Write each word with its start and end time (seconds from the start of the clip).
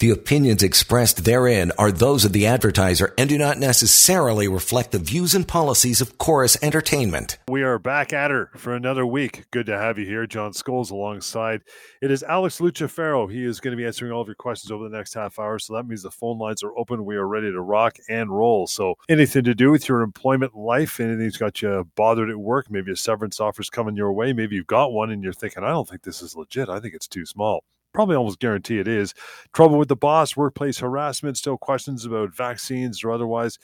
The 0.00 0.08
opinions 0.08 0.62
expressed 0.62 1.26
therein 1.26 1.72
are 1.76 1.92
those 1.92 2.24
of 2.24 2.32
the 2.32 2.46
advertiser 2.46 3.12
and 3.18 3.28
do 3.28 3.36
not 3.36 3.58
necessarily 3.58 4.48
reflect 4.48 4.92
the 4.92 4.98
views 4.98 5.34
and 5.34 5.46
policies 5.46 6.00
of 6.00 6.16
Chorus 6.16 6.56
Entertainment. 6.62 7.36
We 7.50 7.62
are 7.64 7.78
back 7.78 8.14
at 8.14 8.30
her 8.30 8.50
for 8.56 8.74
another 8.74 9.04
week. 9.04 9.44
Good 9.50 9.66
to 9.66 9.76
have 9.76 9.98
you 9.98 10.06
here. 10.06 10.26
John 10.26 10.52
Scholes 10.52 10.90
alongside. 10.90 11.60
It 12.00 12.10
is 12.10 12.22
Alex 12.22 12.60
Lucifero. 12.60 13.30
He 13.30 13.44
is 13.44 13.60
going 13.60 13.72
to 13.72 13.76
be 13.76 13.84
answering 13.84 14.10
all 14.10 14.22
of 14.22 14.26
your 14.26 14.36
questions 14.36 14.70
over 14.70 14.88
the 14.88 14.96
next 14.96 15.12
half 15.12 15.38
hour. 15.38 15.58
So 15.58 15.74
that 15.74 15.86
means 15.86 16.02
the 16.02 16.10
phone 16.10 16.38
lines 16.38 16.62
are 16.62 16.74
open. 16.78 17.04
We 17.04 17.16
are 17.16 17.28
ready 17.28 17.52
to 17.52 17.60
rock 17.60 17.98
and 18.08 18.34
roll. 18.34 18.66
So 18.66 18.94
anything 19.10 19.44
to 19.44 19.54
do 19.54 19.70
with 19.70 19.86
your 19.86 20.00
employment 20.00 20.56
life, 20.56 20.98
anything's 20.98 21.36
got 21.36 21.60
you 21.60 21.86
bothered 21.94 22.30
at 22.30 22.38
work, 22.38 22.70
maybe 22.70 22.90
a 22.90 22.96
severance 22.96 23.38
offer's 23.38 23.68
coming 23.68 23.96
your 23.96 24.14
way, 24.14 24.32
maybe 24.32 24.56
you've 24.56 24.66
got 24.66 24.92
one 24.92 25.10
and 25.10 25.22
you're 25.22 25.34
thinking, 25.34 25.62
I 25.62 25.68
don't 25.68 25.86
think 25.86 26.04
this 26.04 26.22
is 26.22 26.34
legit. 26.34 26.70
I 26.70 26.80
think 26.80 26.94
it's 26.94 27.06
too 27.06 27.26
small 27.26 27.64
probably 27.92 28.16
almost 28.16 28.40
guarantee 28.40 28.78
it 28.78 28.88
is. 28.88 29.14
Trouble 29.52 29.78
with 29.78 29.88
the 29.88 29.96
boss, 29.96 30.36
workplace 30.36 30.78
harassment, 30.78 31.36
still 31.36 31.58
questions 31.58 32.04
about 32.04 32.34
vaccines 32.34 33.04
or 33.04 33.12
otherwise. 33.12 33.58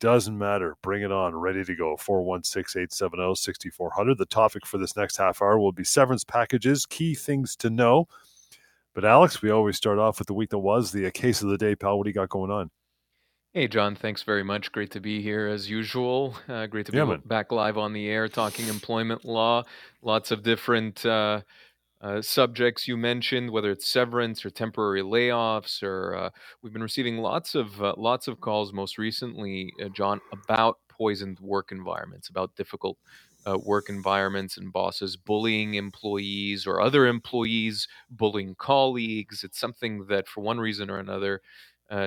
Doesn't 0.00 0.36
matter. 0.36 0.76
Bring 0.82 1.02
it 1.02 1.12
on. 1.12 1.34
Ready 1.34 1.64
to 1.64 1.76
go. 1.76 1.96
416 1.96 2.82
870 2.82 3.36
6400. 3.36 4.18
The 4.18 4.26
topic 4.26 4.66
for 4.66 4.78
this 4.78 4.96
next 4.96 5.16
half 5.16 5.40
hour 5.40 5.60
will 5.60 5.70
be 5.70 5.84
severance 5.84 6.24
packages, 6.24 6.86
key 6.86 7.14
things 7.14 7.54
to 7.56 7.70
know. 7.70 8.08
But, 8.94 9.04
Alex, 9.04 9.40
we 9.40 9.50
always 9.50 9.76
start 9.76 9.98
off 9.98 10.18
with 10.18 10.26
the 10.26 10.34
week 10.34 10.50
that 10.50 10.58
was, 10.58 10.90
the 10.90 11.08
case 11.12 11.40
of 11.40 11.48
the 11.48 11.56
day, 11.56 11.76
pal. 11.76 11.96
What 11.96 12.04
do 12.04 12.10
you 12.10 12.14
got 12.14 12.28
going 12.28 12.50
on? 12.50 12.70
Hey, 13.54 13.68
John, 13.68 13.94
thanks 13.94 14.22
very 14.22 14.42
much. 14.42 14.72
Great 14.72 14.90
to 14.92 15.00
be 15.00 15.20
here 15.20 15.46
as 15.46 15.68
usual. 15.68 16.34
Uh, 16.48 16.66
great 16.66 16.86
to 16.86 16.92
be 16.92 16.98
yeah, 16.98 17.16
back 17.26 17.52
live 17.52 17.78
on 17.78 17.92
the 17.92 18.08
air 18.08 18.26
talking 18.26 18.66
employment 18.66 19.24
law. 19.24 19.62
Lots 20.00 20.30
of 20.30 20.42
different. 20.42 21.04
Uh, 21.04 21.42
uh, 22.02 22.20
subjects 22.20 22.88
you 22.88 22.96
mentioned, 22.96 23.50
whether 23.50 23.70
it's 23.70 23.86
severance 23.86 24.44
or 24.44 24.50
temporary 24.50 25.02
layoffs, 25.02 25.82
or 25.82 26.16
uh, 26.16 26.30
we've 26.62 26.72
been 26.72 26.82
receiving 26.82 27.18
lots 27.18 27.54
of 27.54 27.82
uh, 27.82 27.94
lots 27.96 28.26
of 28.28 28.40
calls 28.40 28.72
most 28.72 28.98
recently, 28.98 29.72
uh, 29.82 29.88
John, 29.88 30.20
about 30.32 30.78
poisoned 30.88 31.38
work 31.40 31.70
environments, 31.70 32.28
about 32.28 32.56
difficult 32.56 32.98
uh, 33.46 33.56
work 33.58 33.88
environments 33.88 34.56
and 34.56 34.72
bosses 34.72 35.16
bullying 35.16 35.74
employees 35.74 36.66
or 36.66 36.80
other 36.80 37.06
employees 37.06 37.86
bullying 38.10 38.56
colleagues. 38.56 39.44
It's 39.44 39.58
something 39.60 40.06
that, 40.08 40.26
for 40.28 40.40
one 40.42 40.58
reason 40.58 40.90
or 40.90 40.98
another, 40.98 41.40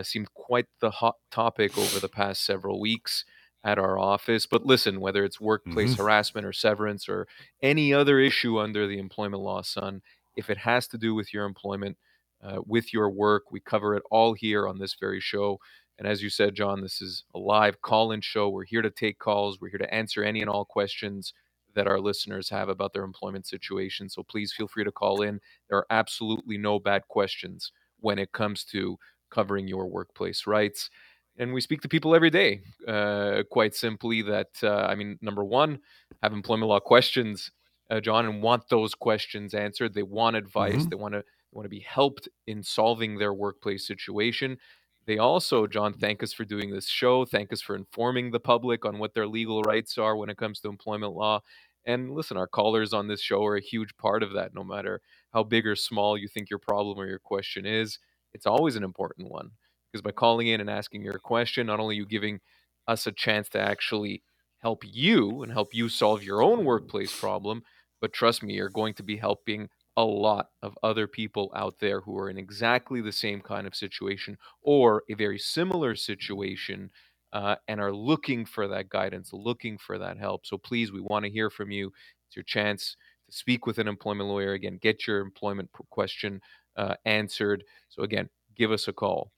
seemed 0.02 0.34
quite 0.34 0.66
the 0.82 0.90
hot 0.90 1.16
topic 1.32 1.78
over 1.78 2.00
the 2.00 2.10
past 2.10 2.44
several 2.46 2.80
weeks 2.80 3.24
at 3.66 3.80
our 3.80 3.98
office. 3.98 4.46
But 4.46 4.66
listen, 4.66 5.02
whether 5.02 5.26
it's 5.26 5.42
workplace 5.42 5.94
mm-hmm. 5.94 6.04
harassment 6.04 6.46
or 6.46 6.54
severance 6.54 7.10
or 7.10 7.28
any 7.62 7.94
other 7.94 8.20
issue 8.20 8.60
under 8.60 8.88
the 8.88 9.00
employment 9.00 9.42
law, 9.42 9.64
son, 9.64 10.02
if 10.38 10.50
it 10.50 10.60
has 10.60 10.88
to 10.90 10.98
do 10.98 11.16
with 11.16 11.34
your 11.34 11.46
employment, 11.46 11.98
uh, 12.44 12.62
with 12.66 12.94
your 12.94 13.10
work, 13.10 13.52
we 13.52 13.60
cover 13.60 13.96
it 13.96 14.04
all 14.12 14.34
here 14.34 14.68
on 14.68 14.78
this 14.78 14.96
very 15.00 15.20
show. 15.20 15.60
And 15.98 16.08
as 16.08 16.22
you 16.22 16.30
said, 16.30 16.54
John, 16.54 16.82
this 16.82 17.02
is 17.02 17.24
a 17.34 17.40
live 17.40 17.82
call 17.82 18.12
in 18.12 18.22
show. 18.22 18.50
We're 18.50 18.66
here 18.66 18.84
to 18.84 18.92
take 18.92 19.18
calls, 19.18 19.60
we're 19.60 19.70
here 19.70 19.80
to 19.80 19.94
answer 19.94 20.24
any 20.24 20.42
and 20.42 20.50
all 20.50 20.66
questions 20.66 21.34
that 21.74 21.88
our 21.88 22.00
listeners 22.00 22.50
have 22.50 22.70
about 22.70 22.94
their 22.94 23.04
employment 23.04 23.48
situation. 23.48 24.10
So 24.10 24.24
please 24.24 24.54
feel 24.54 24.68
free 24.68 24.84
to 24.84 24.92
call 24.92 25.24
in. 25.24 25.42
There 25.70 25.78
are 25.80 25.88
absolutely 25.90 26.58
no 26.58 26.80
bad 26.80 27.08
questions 27.08 27.72
when 28.00 28.20
it 28.20 28.32
comes 28.32 28.64
to 28.66 28.98
covering 29.32 29.68
your 29.68 29.88
workplace 29.88 30.46
rights 30.46 30.90
and 31.38 31.54
we 31.54 31.62
speak 31.62 31.82
to 31.82 31.90
people 31.90 32.16
every 32.16 32.30
day. 32.30 32.62
Uh, 32.88 33.44
quite 33.50 33.76
simply, 33.76 34.22
that 34.24 34.50
uh, 34.64 34.86
I 34.90 34.96
mean, 34.96 35.18
number 35.22 35.44
one, 35.44 35.80
have 36.24 36.34
employment 36.34 36.70
law 36.70 36.80
questions, 36.80 37.52
uh, 37.90 38.00
John, 38.00 38.26
and 38.26 38.42
want 38.42 38.68
those 38.70 38.96
questions 38.96 39.54
answered. 39.54 39.94
They 39.94 40.04
want 40.04 40.36
advice. 40.36 40.76
Mm-hmm. 40.76 40.90
They 40.90 40.96
want 40.96 41.14
to 41.14 41.24
want 41.52 41.66
to 41.66 41.70
be 41.70 41.80
helped 41.80 42.28
in 42.48 42.62
solving 42.62 43.18
their 43.18 43.34
workplace 43.34 43.88
situation. 43.88 44.58
They 45.06 45.20
also, 45.20 45.68
John, 45.68 45.94
thank 45.94 46.24
us 46.24 46.34
for 46.34 46.46
doing 46.46 46.72
this 46.72 46.88
show. 46.88 47.26
Thank 47.26 47.54
us 47.54 47.62
for 47.62 47.76
informing 47.76 48.32
the 48.32 48.40
public 48.40 48.86
on 48.86 48.98
what 48.98 49.14
their 49.14 49.28
legal 49.28 49.62
rights 49.62 49.98
are 49.98 50.18
when 50.18 50.30
it 50.30 50.38
comes 50.38 50.60
to 50.62 50.68
employment 50.68 51.14
law. 51.14 51.42
And 51.86 52.12
listen, 52.12 52.38
our 52.38 52.48
callers 52.48 52.92
on 52.92 53.08
this 53.08 53.22
show 53.22 53.46
are 53.46 53.56
a 53.56 53.62
huge 53.62 53.96
part 53.98 54.24
of 54.24 54.34
that, 54.34 54.56
no 54.56 54.64
matter 54.64 55.02
how 55.32 55.44
big 55.44 55.68
or 55.68 55.76
small 55.76 56.18
you 56.18 56.28
think 56.28 56.50
your 56.50 56.60
problem 56.60 56.98
or 56.98 57.08
your 57.08 57.20
question 57.20 57.66
is. 57.66 58.00
It's 58.34 58.48
always 58.48 58.76
an 58.76 58.84
important 58.84 59.30
one 59.30 59.52
because 59.96 60.02
by 60.02 60.12
calling 60.12 60.48
in 60.48 60.60
and 60.60 60.70
asking 60.70 61.02
your 61.04 61.18
question, 61.20 61.68
not 61.68 61.80
only 61.80 61.96
you 61.96 62.06
giving 62.06 62.42
us 62.86 63.08
a 63.08 63.14
chance 63.14 63.48
to 63.48 63.62
actually 63.62 64.22
help 64.60 64.84
you 64.86 65.42
and 65.42 65.54
help 65.54 65.74
you 65.74 65.88
solve 65.88 66.22
your 66.22 66.44
own 66.44 66.66
workplace 66.66 67.18
problem, 67.18 67.64
but 68.02 68.12
trust 68.12 68.44
me, 68.44 68.56
you're 68.56 68.68
going 68.68 68.94
to 68.94 69.04
be 69.04 69.16
helping 69.16 69.70
a 69.96 70.04
lot 70.04 70.50
of 70.62 70.78
other 70.84 71.08
people 71.08 71.50
out 71.56 71.76
there 71.80 72.02
who 72.02 72.18
are 72.20 72.30
in 72.30 72.38
exactly 72.38 73.00
the 73.00 73.14
same 73.14 73.40
kind 73.40 73.66
of 73.66 73.74
situation 73.74 74.38
or 74.62 75.04
a 75.10 75.14
very 75.14 75.40
similar 75.40 75.96
situation 75.96 76.92
uh, 77.32 77.56
and 77.70 77.80
are 77.80 77.94
looking 77.94 78.44
for 78.44 78.68
that 78.68 78.90
guidance, 78.90 79.32
looking 79.32 79.78
for 79.78 79.98
that 79.98 80.18
help. 80.18 80.46
So 80.46 80.58
please, 80.58 80.92
we 80.92 81.00
want 81.00 81.24
to 81.24 81.32
hear 81.32 81.50
from 81.50 81.72
you. 81.72 81.94
It's 82.28 82.36
your 82.36 82.44
chance 82.44 82.98
to 83.30 83.38
speak 83.38 83.66
with 83.66 83.78
an 83.80 83.88
employment 83.88 84.28
lawyer. 84.28 84.52
Again, 84.52 84.78
get 84.82 85.08
your 85.08 85.22
employment 85.22 85.70
question 85.90 86.42
uh, 86.76 86.96
answered. 87.06 87.64
So 87.88 88.04
again, 88.04 88.28
give 88.58 88.74
us 88.74 88.90
a 88.90 88.94
call. 88.94 89.32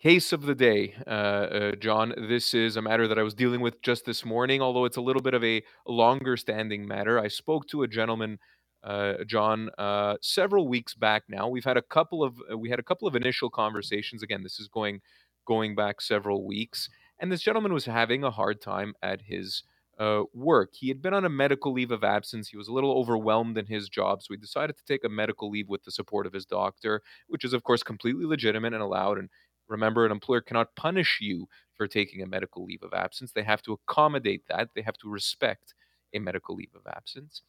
Case 0.00 0.32
of 0.32 0.42
the 0.42 0.54
day, 0.54 0.94
uh, 1.08 1.10
uh, 1.10 1.72
John. 1.74 2.14
This 2.16 2.54
is 2.54 2.76
a 2.76 2.82
matter 2.82 3.08
that 3.08 3.18
I 3.18 3.24
was 3.24 3.34
dealing 3.34 3.60
with 3.60 3.82
just 3.82 4.04
this 4.04 4.24
morning, 4.24 4.62
although 4.62 4.84
it's 4.84 4.96
a 4.96 5.00
little 5.00 5.22
bit 5.22 5.34
of 5.34 5.42
a 5.42 5.64
longer 5.88 6.36
standing 6.36 6.86
matter. 6.86 7.18
I 7.18 7.26
spoke 7.26 7.66
to 7.70 7.82
a 7.82 7.88
gentleman, 7.88 8.38
uh, 8.84 9.24
John, 9.26 9.70
uh, 9.76 10.14
several 10.22 10.68
weeks 10.68 10.94
back 10.94 11.24
now. 11.28 11.48
We've 11.48 11.64
had 11.64 11.76
a 11.76 11.82
couple 11.82 12.22
of 12.22 12.40
uh, 12.48 12.56
we 12.56 12.70
had 12.70 12.78
a 12.78 12.84
couple 12.84 13.08
of 13.08 13.16
initial 13.16 13.50
conversations. 13.50 14.22
Again, 14.22 14.44
this 14.44 14.60
is 14.60 14.68
going 14.68 15.00
going 15.48 15.74
back 15.74 16.00
several 16.00 16.46
weeks, 16.46 16.88
and 17.18 17.32
this 17.32 17.42
gentleman 17.42 17.72
was 17.72 17.86
having 17.86 18.22
a 18.22 18.30
hard 18.30 18.60
time 18.62 18.94
at 19.02 19.22
his 19.22 19.64
uh, 19.98 20.22
work. 20.32 20.70
He 20.74 20.88
had 20.88 21.02
been 21.02 21.14
on 21.14 21.24
a 21.24 21.28
medical 21.28 21.72
leave 21.72 21.90
of 21.90 22.04
absence. 22.04 22.48
He 22.48 22.56
was 22.56 22.68
a 22.68 22.72
little 22.72 22.92
overwhelmed 22.92 23.58
in 23.58 23.66
his 23.66 23.88
job, 23.88 24.22
so 24.22 24.32
he 24.32 24.36
decided 24.36 24.76
to 24.76 24.84
take 24.84 25.04
a 25.04 25.08
medical 25.08 25.50
leave 25.50 25.68
with 25.68 25.82
the 25.82 25.90
support 25.90 26.26
of 26.26 26.32
his 26.32 26.46
doctor, 26.46 27.02
which 27.26 27.44
is, 27.44 27.52
of 27.52 27.64
course, 27.64 27.82
completely 27.82 28.24
legitimate 28.24 28.74
and 28.74 28.82
allowed. 28.82 29.18
And 29.18 29.28
Remember, 29.68 30.04
an 30.06 30.12
employer 30.12 30.40
cannot 30.40 30.74
punish 30.76 31.18
you 31.20 31.46
for 31.76 31.86
taking 31.86 32.22
a 32.22 32.26
medical 32.26 32.64
leave 32.64 32.82
of 32.82 32.92
absence. 32.94 33.32
They 33.32 33.42
have 33.42 33.62
to 33.62 33.72
accommodate 33.72 34.42
that, 34.48 34.70
they 34.74 34.82
have 34.82 34.98
to 34.98 35.10
respect 35.10 35.74
a 36.14 36.18
medical 36.18 36.54
leave 36.56 36.74
of 36.74 36.82
absence. 36.90 37.42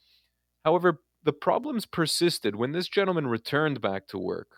However, 0.66 1.02
the 1.24 1.34
problems 1.34 1.86
persisted. 1.86 2.56
When 2.56 2.72
this 2.72 2.88
gentleman 2.88 3.28
returned 3.28 3.82
back 3.82 4.08
to 4.08 4.18
work, 4.18 4.50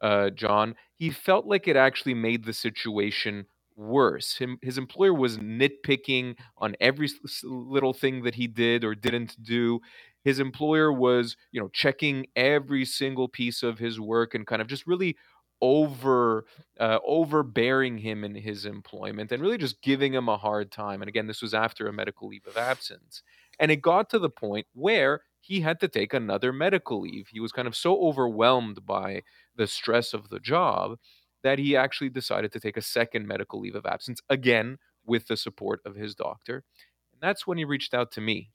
uh, 0.00 0.30
John, 0.30 0.74
he 0.94 1.10
felt 1.10 1.46
like 1.46 1.66
it 1.68 1.76
actually 1.76 2.14
made 2.14 2.44
the 2.44 2.52
situation 2.52 3.46
worse. 3.76 4.36
Him, 4.36 4.58
his 4.62 4.78
employer 4.78 5.14
was 5.14 5.38
nitpicking 5.38 6.36
on 6.58 6.76
every 6.80 7.08
little 7.42 7.92
thing 7.92 8.22
that 8.22 8.34
he 8.34 8.46
did 8.46 8.84
or 8.84 8.94
didn't 8.94 9.36
do. 9.42 9.80
His 10.24 10.40
employer 10.40 10.92
was, 10.92 11.36
you 11.52 11.60
know, 11.60 11.68
checking 11.72 12.26
every 12.36 12.84
single 12.84 13.28
piece 13.28 13.62
of 13.62 13.78
his 13.78 14.00
work 14.00 14.34
and 14.34 14.46
kind 14.46 14.60
of 14.62 14.68
just 14.68 14.86
really 14.86 15.16
over 15.60 16.44
uh, 16.78 16.98
overbearing 17.04 17.98
him 17.98 18.24
in 18.24 18.34
his 18.34 18.64
employment 18.64 19.32
and 19.32 19.42
really 19.42 19.58
just 19.58 19.82
giving 19.82 20.14
him 20.14 20.28
a 20.28 20.36
hard 20.36 20.70
time 20.70 21.02
and 21.02 21.08
again 21.08 21.26
this 21.26 21.42
was 21.42 21.52
after 21.52 21.88
a 21.88 21.92
medical 21.92 22.28
leave 22.28 22.46
of 22.46 22.56
absence 22.56 23.22
and 23.58 23.70
it 23.70 23.82
got 23.82 24.08
to 24.10 24.18
the 24.18 24.30
point 24.30 24.66
where 24.72 25.22
he 25.40 25.60
had 25.60 25.80
to 25.80 25.88
take 25.88 26.12
another 26.12 26.52
medical 26.52 27.00
leave. 27.00 27.28
He 27.28 27.40
was 27.40 27.52
kind 27.52 27.66
of 27.66 27.74
so 27.74 27.98
overwhelmed 28.02 28.84
by 28.84 29.22
the 29.56 29.66
stress 29.66 30.12
of 30.12 30.28
the 30.28 30.40
job 30.40 30.98
that 31.42 31.58
he 31.58 31.76
actually 31.76 32.10
decided 32.10 32.52
to 32.52 32.60
take 32.60 32.76
a 32.76 32.82
second 32.82 33.26
medical 33.26 33.60
leave 33.60 33.74
of 33.74 33.86
absence 33.86 34.20
again 34.28 34.78
with 35.06 35.26
the 35.28 35.36
support 35.36 35.80
of 35.84 35.94
his 35.94 36.14
doctor 36.14 36.64
and 37.12 37.20
that's 37.20 37.46
when 37.46 37.58
he 37.58 37.64
reached 37.64 37.94
out 37.94 38.10
to 38.12 38.20
me 38.20 38.50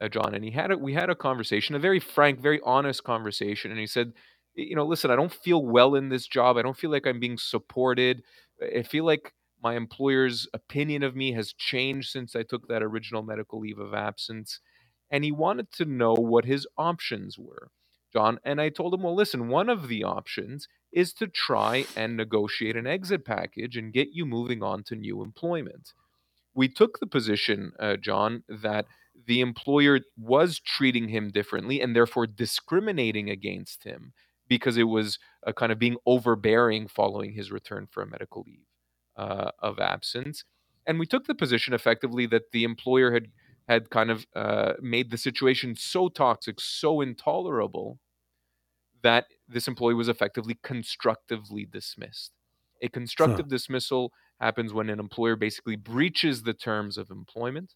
uh, 0.00 0.08
john 0.08 0.34
and 0.34 0.44
he 0.44 0.50
had 0.50 0.70
a, 0.70 0.76
we 0.76 0.92
had 0.92 1.08
a 1.08 1.14
conversation 1.14 1.74
a 1.74 1.78
very 1.78 2.00
frank 2.00 2.40
very 2.40 2.60
honest 2.64 3.04
conversation 3.04 3.70
and 3.70 3.80
he 3.80 3.86
said 3.86 4.12
you 4.58 4.76
know, 4.76 4.86
listen, 4.86 5.12
I 5.12 5.16
don't 5.16 5.32
feel 5.34 5.64
well 5.64 5.96
in 5.96 6.10
this 6.10 6.28
job. 6.28 6.58
I 6.58 6.62
don't 6.62 6.78
feel 6.78 6.90
like 6.90 7.06
I'm 7.06 7.20
being 7.20 7.38
supported. 7.38 8.24
I 8.76 8.82
feel 8.84 9.06
like 9.06 9.34
my 9.62 9.76
employer's 9.76 10.48
opinion 10.54 11.04
of 11.04 11.16
me 11.16 11.32
has 11.34 11.54
changed 11.54 12.10
since 12.10 12.36
I 12.36 12.44
took 12.44 12.68
that 12.68 12.84
original 12.84 13.22
medical 13.22 13.60
leave 13.60 13.80
of 13.80 13.94
absence. 13.94 14.60
And 15.10 15.24
he 15.24 15.32
wanted 15.32 15.72
to 15.74 15.86
know 15.86 16.14
what 16.14 16.46
his 16.46 16.66
options 16.78 17.38
were, 17.38 17.70
John. 18.12 18.40
And 18.44 18.60
I 18.60 18.70
told 18.70 18.94
him, 18.94 19.02
well, 19.04 19.16
listen, 19.16 19.48
one 19.48 19.70
of 19.70 19.88
the 19.88 20.04
options 20.04 20.68
is 20.92 21.14
to 21.14 21.28
try 21.28 21.86
and 21.96 22.16
negotiate 22.16 22.76
an 22.76 22.88
exit 22.88 23.24
package 23.26 23.76
and 23.78 23.94
get 23.94 24.10
you 24.12 24.26
moving 24.26 24.62
on 24.62 24.84
to 24.84 24.96
new 24.96 25.22
employment. 25.22 25.94
We 26.54 26.68
took 26.68 27.00
the 27.00 27.06
position, 27.08 27.72
uh, 27.80 27.96
John, 27.96 28.44
that 28.48 28.86
the 29.26 29.40
employer 29.40 30.00
was 30.18 30.60
treating 30.60 31.08
him 31.08 31.30
differently 31.30 31.80
and 31.82 31.96
therefore 31.96 32.26
discriminating 32.28 33.30
against 33.30 33.84
him 33.84 34.12
because 34.48 34.76
it 34.76 34.84
was 34.84 35.18
uh, 35.46 35.52
kind 35.52 35.72
of 35.72 35.78
being 35.78 35.96
overbearing 36.06 36.88
following 36.88 37.32
his 37.32 37.52
return 37.52 37.86
for 37.90 38.02
a 38.02 38.06
medical 38.06 38.42
leave 38.46 38.66
uh, 39.16 39.50
of 39.60 39.78
absence. 39.78 40.44
And 40.86 40.98
we 40.98 41.06
took 41.06 41.26
the 41.26 41.34
position 41.34 41.74
effectively 41.74 42.26
that 42.26 42.50
the 42.52 42.64
employer 42.64 43.12
had 43.12 43.28
had 43.68 43.90
kind 43.90 44.10
of 44.10 44.26
uh, 44.34 44.72
made 44.80 45.10
the 45.10 45.18
situation 45.18 45.76
so 45.76 46.08
toxic, 46.08 46.58
so 46.58 47.02
intolerable, 47.02 47.98
that 49.02 49.26
this 49.46 49.68
employee 49.68 49.94
was 49.94 50.08
effectively 50.08 50.58
constructively 50.62 51.66
dismissed. 51.70 52.32
A 52.82 52.88
constructive 52.88 53.46
huh. 53.46 53.50
dismissal 53.50 54.12
happens 54.40 54.72
when 54.72 54.88
an 54.88 54.98
employer 54.98 55.36
basically 55.36 55.76
breaches 55.76 56.42
the 56.42 56.54
terms 56.54 56.96
of 56.96 57.10
employment, 57.10 57.74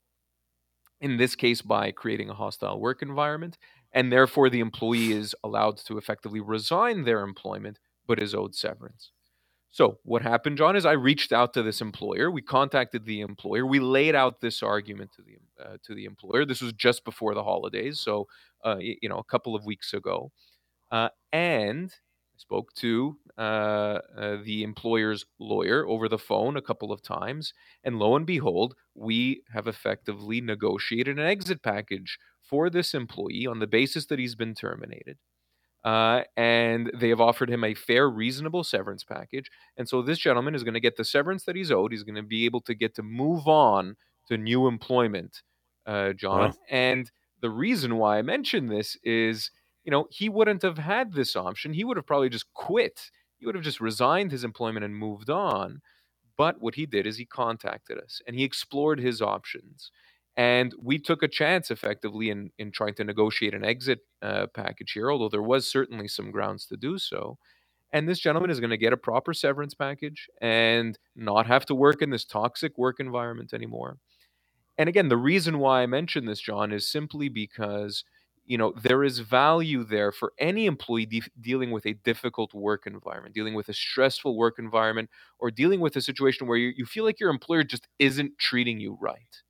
in 1.03 1.19
this 1.19 1.37
case 1.37 1.63
by 1.63 1.93
creating 1.93 2.31
a 2.31 2.35
hostile 2.35 2.81
work 2.81 3.03
environment, 3.03 3.59
and 3.93 4.13
therefore 4.13 4.51
the 4.51 4.61
employee 4.61 5.13
is 5.13 5.37
allowed 5.45 5.79
to 5.79 5.99
effectively 5.99 6.41
resign 6.41 7.05
their 7.05 7.23
employment 7.23 7.81
but 8.07 8.23
is 8.23 8.35
owed 8.35 8.55
severance. 8.55 9.13
So, 9.71 9.99
what 10.05 10.23
happened, 10.23 10.59
John, 10.59 10.77
is 10.77 10.87
I 10.87 10.93
reached 10.93 11.33
out 11.33 11.55
to 11.55 11.63
this 11.63 11.81
employer. 11.81 12.31
We 12.31 12.43
contacted 12.43 13.07
the 13.07 13.23
employer. 13.23 13.67
We 13.67 13.81
laid 13.81 14.15
out 14.15 14.41
this 14.41 14.63
argument 14.63 15.13
to 15.17 15.23
the 15.23 15.39
uh, 15.65 15.79
to 15.85 15.95
the 15.95 16.05
employer. 16.07 16.45
This 16.47 16.61
was 16.63 16.75
just 16.75 17.05
before 17.05 17.35
the 17.35 17.45
holidays, 17.45 18.01
so 18.01 18.29
uh, 18.65 18.77
you 18.81 19.09
know, 19.09 19.19
a 19.19 19.25
couple 19.25 19.57
of 19.57 19.65
weeks 19.65 19.95
ago. 19.95 20.31
Uh, 20.91 21.09
and 21.33 21.93
I 22.35 22.39
spoke 22.39 22.73
to 22.77 23.19
uh, 23.37 23.41
uh, 24.17 24.37
the 24.43 24.63
employer's 24.63 25.27
lawyer 25.39 25.87
over 25.87 26.09
the 26.09 26.19
phone 26.19 26.57
a 26.57 26.63
couple 26.63 26.93
of 26.93 27.03
times, 27.03 27.53
and 27.85 27.99
lo 27.99 28.17
and 28.17 28.27
behold, 28.27 28.75
we 28.95 29.43
have 29.53 29.67
effectively 29.67 30.41
negotiated 30.41 31.19
an 31.19 31.27
exit 31.27 31.63
package 31.63 32.19
for 32.43 32.71
this 32.71 32.95
employee 32.95 33.47
on 33.47 33.59
the 33.59 33.67
basis 33.67 34.07
that 34.07 34.19
he's 34.19 34.35
been 34.35 34.55
terminated. 34.55 35.19
Uh, 35.85 36.23
and 36.37 36.93
they 36.95 37.09
have 37.09 37.21
offered 37.21 37.51
him 37.51 37.65
a 37.65 37.75
fair, 37.75 38.09
reasonable 38.09 38.63
severance 38.63 39.03
package. 39.03 39.51
And 39.77 39.89
so 39.89 40.01
this 40.01 40.19
gentleman 40.19 40.55
is 40.55 40.63
going 40.63 40.75
to 40.75 40.81
get 40.81 40.97
the 40.97 41.05
severance 41.05 41.45
that 41.45 41.57
he's 41.57 41.73
owed. 41.73 41.91
He's 41.91 42.05
going 42.05 42.15
to 42.15 42.23
be 42.23 42.45
able 42.45 42.61
to 42.63 42.75
get 42.75 42.95
to 42.95 43.03
move 43.03 43.49
on 43.49 43.97
to 44.29 44.37
new 44.39 44.69
employment, 44.69 45.43
uh, 45.87 46.13
John. 46.13 46.51
Wow. 46.51 46.57
And 46.71 47.11
the 47.41 47.51
reason 47.51 47.97
why 47.97 48.19
I 48.19 48.23
mention 48.23 48.69
this 48.69 48.97
is, 49.03 49.51
you 49.85 49.91
know, 49.91 50.07
he 50.11 50.29
wouldn't 50.29 50.63
have 50.63 50.79
had 50.79 51.13
this 51.13 51.37
option. 51.37 51.73
He 51.73 51.85
would 51.85 51.97
have 51.97 52.07
probably 52.07 52.29
just 52.29 52.53
quit. 52.55 53.11
He 53.39 53.47
would 53.47 53.55
have 53.55 53.65
just 53.65 53.81
resigned 53.81 54.31
his 54.31 54.45
employment 54.45 54.85
and 54.85 54.97
moved 54.97 55.31
on. 55.31 55.81
But 56.37 56.61
what 56.61 56.77
he 56.77 56.87
did 56.87 57.07
is 57.07 57.19
he 57.19 57.25
contacted 57.25 57.99
us 57.99 58.21
and 58.27 58.37
he 58.37 58.45
explored 58.45 59.01
his 59.01 59.21
options. 59.21 59.91
And 60.37 60.75
we 60.81 60.99
took 60.99 61.23
a 61.23 61.29
chance 61.29 61.71
effectively 61.71 62.31
in, 62.31 62.51
in 62.59 62.73
trying 62.73 62.95
to 62.95 63.05
negotiate 63.05 63.55
an 63.55 63.65
exit 63.65 64.01
uh, 64.23 64.47
package 64.55 64.93
here, 64.93 65.11
although 65.11 65.29
there 65.29 65.43
was 65.43 65.69
certainly 65.69 66.09
some 66.09 66.31
grounds 66.31 66.65
to 66.67 66.77
do 66.77 66.99
so. 66.99 67.37
And 67.93 68.09
this 68.09 68.19
gentleman 68.19 68.51
is 68.51 68.59
going 68.59 68.71
to 68.71 68.79
get 68.79 68.95
a 68.95 68.97
proper 68.97 69.35
severance 69.35 69.75
package 69.75 70.29
and 70.41 70.99
not 71.15 71.47
have 71.47 71.67
to 71.67 71.75
work 71.75 72.01
in 72.01 72.09
this 72.09 72.25
toxic 72.25 72.79
work 72.79 72.99
environment 72.99 73.53
anymore. 73.53 73.99
And 74.79 74.89
again, 74.89 75.11
the 75.11 75.19
reason 75.19 75.59
why 75.59 75.83
I 75.83 75.87
mention 75.87 76.25
this, 76.25 76.41
John, 76.41 76.73
is 76.73 76.91
simply 76.91 77.29
because 77.29 78.05
you 78.45 78.59
know 78.59 78.73
there 78.83 79.05
is 79.05 79.21
value 79.21 79.85
there 79.85 80.13
for 80.13 80.33
any 80.39 80.67
employee 80.67 81.07
de- 81.07 81.23
dealing 81.41 81.71
with 81.71 81.87
a 81.87 81.95
difficult 81.95 82.53
work 82.55 82.87
environment 82.87 83.35
dealing 83.35 83.55
with 83.55 83.69
a 83.69 83.75
stressful 83.75 84.37
work 84.37 84.59
environment 84.59 85.09
or 85.39 85.51
dealing 85.51 85.81
with 85.81 85.97
a 85.97 86.01
situation 86.03 86.47
where 86.47 86.59
you, 86.59 86.73
you 86.77 86.85
feel 86.85 87.05
like 87.05 87.21
your 87.21 87.31
employer 87.31 87.63
just 87.63 87.89
isn't 87.99 88.39
treating 88.39 88.81
you 88.81 88.99
right 89.01 89.43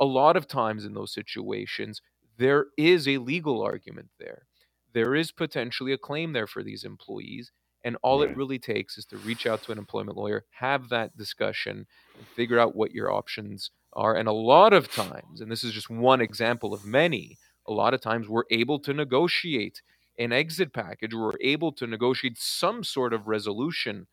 a 0.00 0.04
lot 0.04 0.36
of 0.36 0.48
times 0.48 0.84
in 0.84 0.94
those 0.94 1.12
situations, 1.12 2.02
there 2.36 2.66
is 2.76 3.06
a 3.06 3.18
legal 3.18 3.62
argument 3.62 4.08
there. 4.18 4.46
There 4.92 5.14
is 5.14 5.30
potentially 5.30 5.92
a 5.92 5.98
claim 5.98 6.32
there 6.32 6.48
for 6.48 6.62
these 6.64 6.84
employees. 6.84 7.52
And 7.84 7.96
all 8.02 8.22
it 8.22 8.36
really 8.36 8.58
takes 8.58 8.98
is 8.98 9.04
to 9.06 9.16
reach 9.16 9.46
out 9.46 9.62
to 9.64 9.72
an 9.72 9.78
employment 9.78 10.16
lawyer, 10.16 10.44
have 10.50 10.88
that 10.90 11.16
discussion, 11.16 11.86
and 12.18 12.26
figure 12.28 12.58
out 12.58 12.76
what 12.76 12.92
your 12.92 13.12
options 13.12 13.70
are. 13.92 14.14
And 14.16 14.28
a 14.28 14.32
lot 14.32 14.72
of 14.72 14.90
times, 14.90 15.40
and 15.40 15.50
this 15.50 15.64
is 15.64 15.72
just 15.72 15.90
one 15.90 16.20
example 16.20 16.74
of 16.74 16.84
many, 16.84 17.38
a 17.66 17.72
lot 17.72 17.94
of 17.94 18.00
times 18.00 18.28
we're 18.28 18.44
able 18.50 18.78
to 18.80 18.92
negotiate 18.92 19.82
an 20.18 20.32
exit 20.32 20.72
package, 20.72 21.14
we're 21.14 21.32
able 21.40 21.72
to 21.72 21.86
negotiate 21.86 22.38
some 22.38 22.84
sort 22.84 23.12
of 23.12 23.28
resolution 23.28 24.06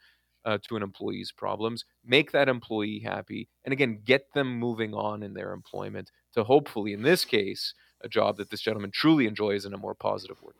uh, 0.45 0.57
to 0.67 0.75
an 0.75 0.83
employee's 0.83 1.31
problems, 1.31 1.83
make 2.05 2.31
that 2.31 2.47
employee 2.47 2.99
happy, 2.99 3.49
and 3.65 3.73
again, 3.73 4.01
get 4.05 4.33
them 4.33 4.57
moving 4.57 4.93
on 4.93 5.21
in 5.21 5.33
their 5.33 5.51
employment 5.51 6.11
to 6.33 6.43
hopefully, 6.43 6.93
in 6.93 7.01
this 7.01 7.25
case, 7.25 7.73
a 8.01 8.07
job 8.07 8.37
that 8.37 8.49
this 8.49 8.61
gentleman 8.61 8.91
truly 8.91 9.27
enjoys 9.27 9.65
in 9.65 9.73
a 9.73 9.77
more 9.77 9.95
positive 9.95 10.41
work 10.41 10.55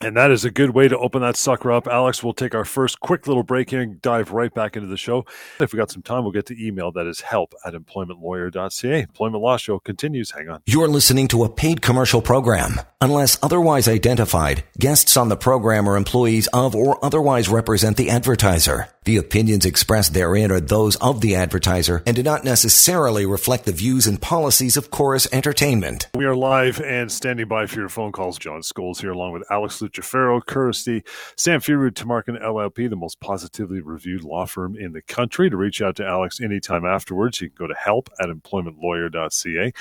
and 0.00 0.16
that 0.16 0.30
is 0.30 0.44
a 0.44 0.50
good 0.50 0.70
way 0.70 0.88
to 0.88 0.98
open 0.98 1.22
that 1.22 1.36
sucker 1.36 1.72
up. 1.72 1.86
Alex, 1.86 2.22
we'll 2.22 2.34
take 2.34 2.54
our 2.54 2.64
first 2.64 3.00
quick 3.00 3.26
little 3.26 3.42
break 3.42 3.70
here 3.70 3.80
and 3.80 4.00
dive 4.02 4.32
right 4.32 4.52
back 4.52 4.76
into 4.76 4.88
the 4.88 4.96
show. 4.96 5.24
If 5.60 5.72
we 5.72 5.76
got 5.76 5.90
some 5.90 6.02
time, 6.02 6.22
we'll 6.22 6.32
get 6.32 6.46
to 6.46 6.66
email 6.66 6.92
that 6.92 7.06
is 7.06 7.20
help 7.20 7.54
at 7.64 7.74
employmentlawyer.ca. 7.74 9.00
Employment 9.00 9.42
Law 9.42 9.56
Show 9.56 9.78
continues. 9.78 10.32
Hang 10.32 10.48
on. 10.48 10.62
You're 10.66 10.88
listening 10.88 11.28
to 11.28 11.44
a 11.44 11.48
paid 11.48 11.82
commercial 11.82 12.20
program. 12.20 12.80
Unless 13.00 13.38
otherwise 13.42 13.86
identified, 13.86 14.64
guests 14.78 15.16
on 15.16 15.28
the 15.28 15.36
program 15.36 15.88
are 15.88 15.96
employees 15.96 16.46
of 16.48 16.74
or 16.74 17.04
otherwise 17.04 17.48
represent 17.48 17.96
the 17.96 18.08
advertiser. 18.10 18.88
The 19.04 19.18
opinions 19.18 19.66
expressed 19.66 20.14
therein 20.14 20.50
are 20.50 20.60
those 20.60 20.96
of 20.96 21.20
the 21.20 21.36
advertiser 21.36 22.02
and 22.06 22.16
do 22.16 22.22
not 22.22 22.44
necessarily 22.44 23.26
reflect 23.26 23.66
the 23.66 23.72
views 23.72 24.06
and 24.06 24.20
policies 24.20 24.78
of 24.78 24.90
Chorus 24.90 25.28
Entertainment. 25.30 26.08
We 26.14 26.24
are 26.24 26.34
live 26.34 26.80
and 26.80 27.12
standing 27.12 27.46
by 27.46 27.66
for 27.66 27.80
your 27.80 27.90
phone 27.90 28.12
calls. 28.12 28.38
John 28.38 28.62
Scholes 28.62 29.02
here 29.02 29.10
along 29.10 29.32
with 29.32 29.44
Alex 29.50 29.82
Lucifero, 29.88 30.44
Currency, 30.44 31.02
Samfiru 31.36 31.90
Tamarkin 31.90 32.42
LLP, 32.42 32.88
the 32.88 32.96
most 32.96 33.20
positively 33.20 33.80
reviewed 33.80 34.24
law 34.24 34.46
firm 34.46 34.76
in 34.76 34.92
the 34.92 35.02
country. 35.02 35.50
To 35.50 35.56
reach 35.56 35.82
out 35.82 35.96
to 35.96 36.06
Alex 36.06 36.40
anytime 36.40 36.84
afterwards, 36.84 37.40
you 37.40 37.50
can 37.50 37.56
go 37.56 37.66
to 37.66 37.74
help 37.74 38.08
at 38.20 38.28
employmentlawyer.ca 38.28 39.72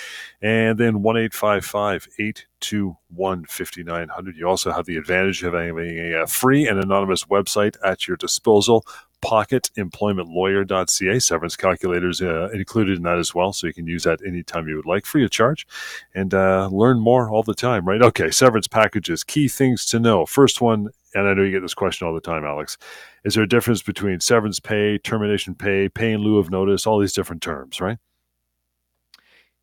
and 0.41 0.77
then 0.77 1.01
1 1.01 1.17
821 1.17 3.45
5900. 3.45 4.38
You 4.38 4.47
also 4.47 4.71
have 4.71 4.85
the 4.85 4.97
advantage 4.97 5.44
of 5.44 5.53
having 5.53 5.77
a 5.77 6.23
uh, 6.23 6.25
free 6.25 6.67
and 6.67 6.79
anonymous 6.79 7.25
website 7.25 7.75
at 7.83 8.07
your 8.07 8.17
disposal 8.17 8.83
pocketemploymentlawyer.ca. 9.24 11.20
Severance 11.20 11.56
calculators 11.56 12.22
uh, 12.22 12.50
included 12.54 12.98
in 12.98 13.04
that 13.04 13.18
as 13.18 13.34
well, 13.34 13.54
so 13.54 13.68
you 13.68 13.74
can 13.74 13.88
use 13.88 14.04
that 14.04 14.20
anytime 14.25 14.68
you 14.68 14.75
would 14.75 14.86
like, 14.86 15.06
free 15.06 15.24
of 15.24 15.31
charge, 15.31 15.66
and 16.14 16.34
uh, 16.34 16.68
learn 16.72 17.00
more 17.00 17.30
all 17.30 17.44
the 17.44 17.56
time, 17.56 17.88
right? 17.88 18.02
Okay, 18.02 18.30
severance 18.30 18.68
packages, 18.68 19.24
key 19.24 19.48
things 19.48 19.86
to 19.86 20.00
know. 20.00 20.25
First 20.25 20.60
one, 20.60 20.90
and 21.16 21.28
I 21.28 21.34
know 21.34 21.44
you 21.44 21.52
get 21.52 21.62
this 21.62 21.74
question 21.74 22.06
all 22.06 22.14
the 22.14 22.20
time, 22.20 22.44
Alex. 22.44 22.78
Is 23.24 23.36
there 23.36 23.44
a 23.44 23.48
difference 23.48 23.81
between 23.81 24.20
severance 24.20 24.60
pay, 24.60 24.98
termination 24.98 25.56
pay, 25.56 25.88
pay 25.88 26.12
in 26.12 26.22
lieu 26.22 26.38
of 26.38 26.52
notice, 26.52 26.86
all 26.86 27.00
these 27.00 27.14
different 27.14 27.42
terms, 27.42 27.80
right? 27.80 27.98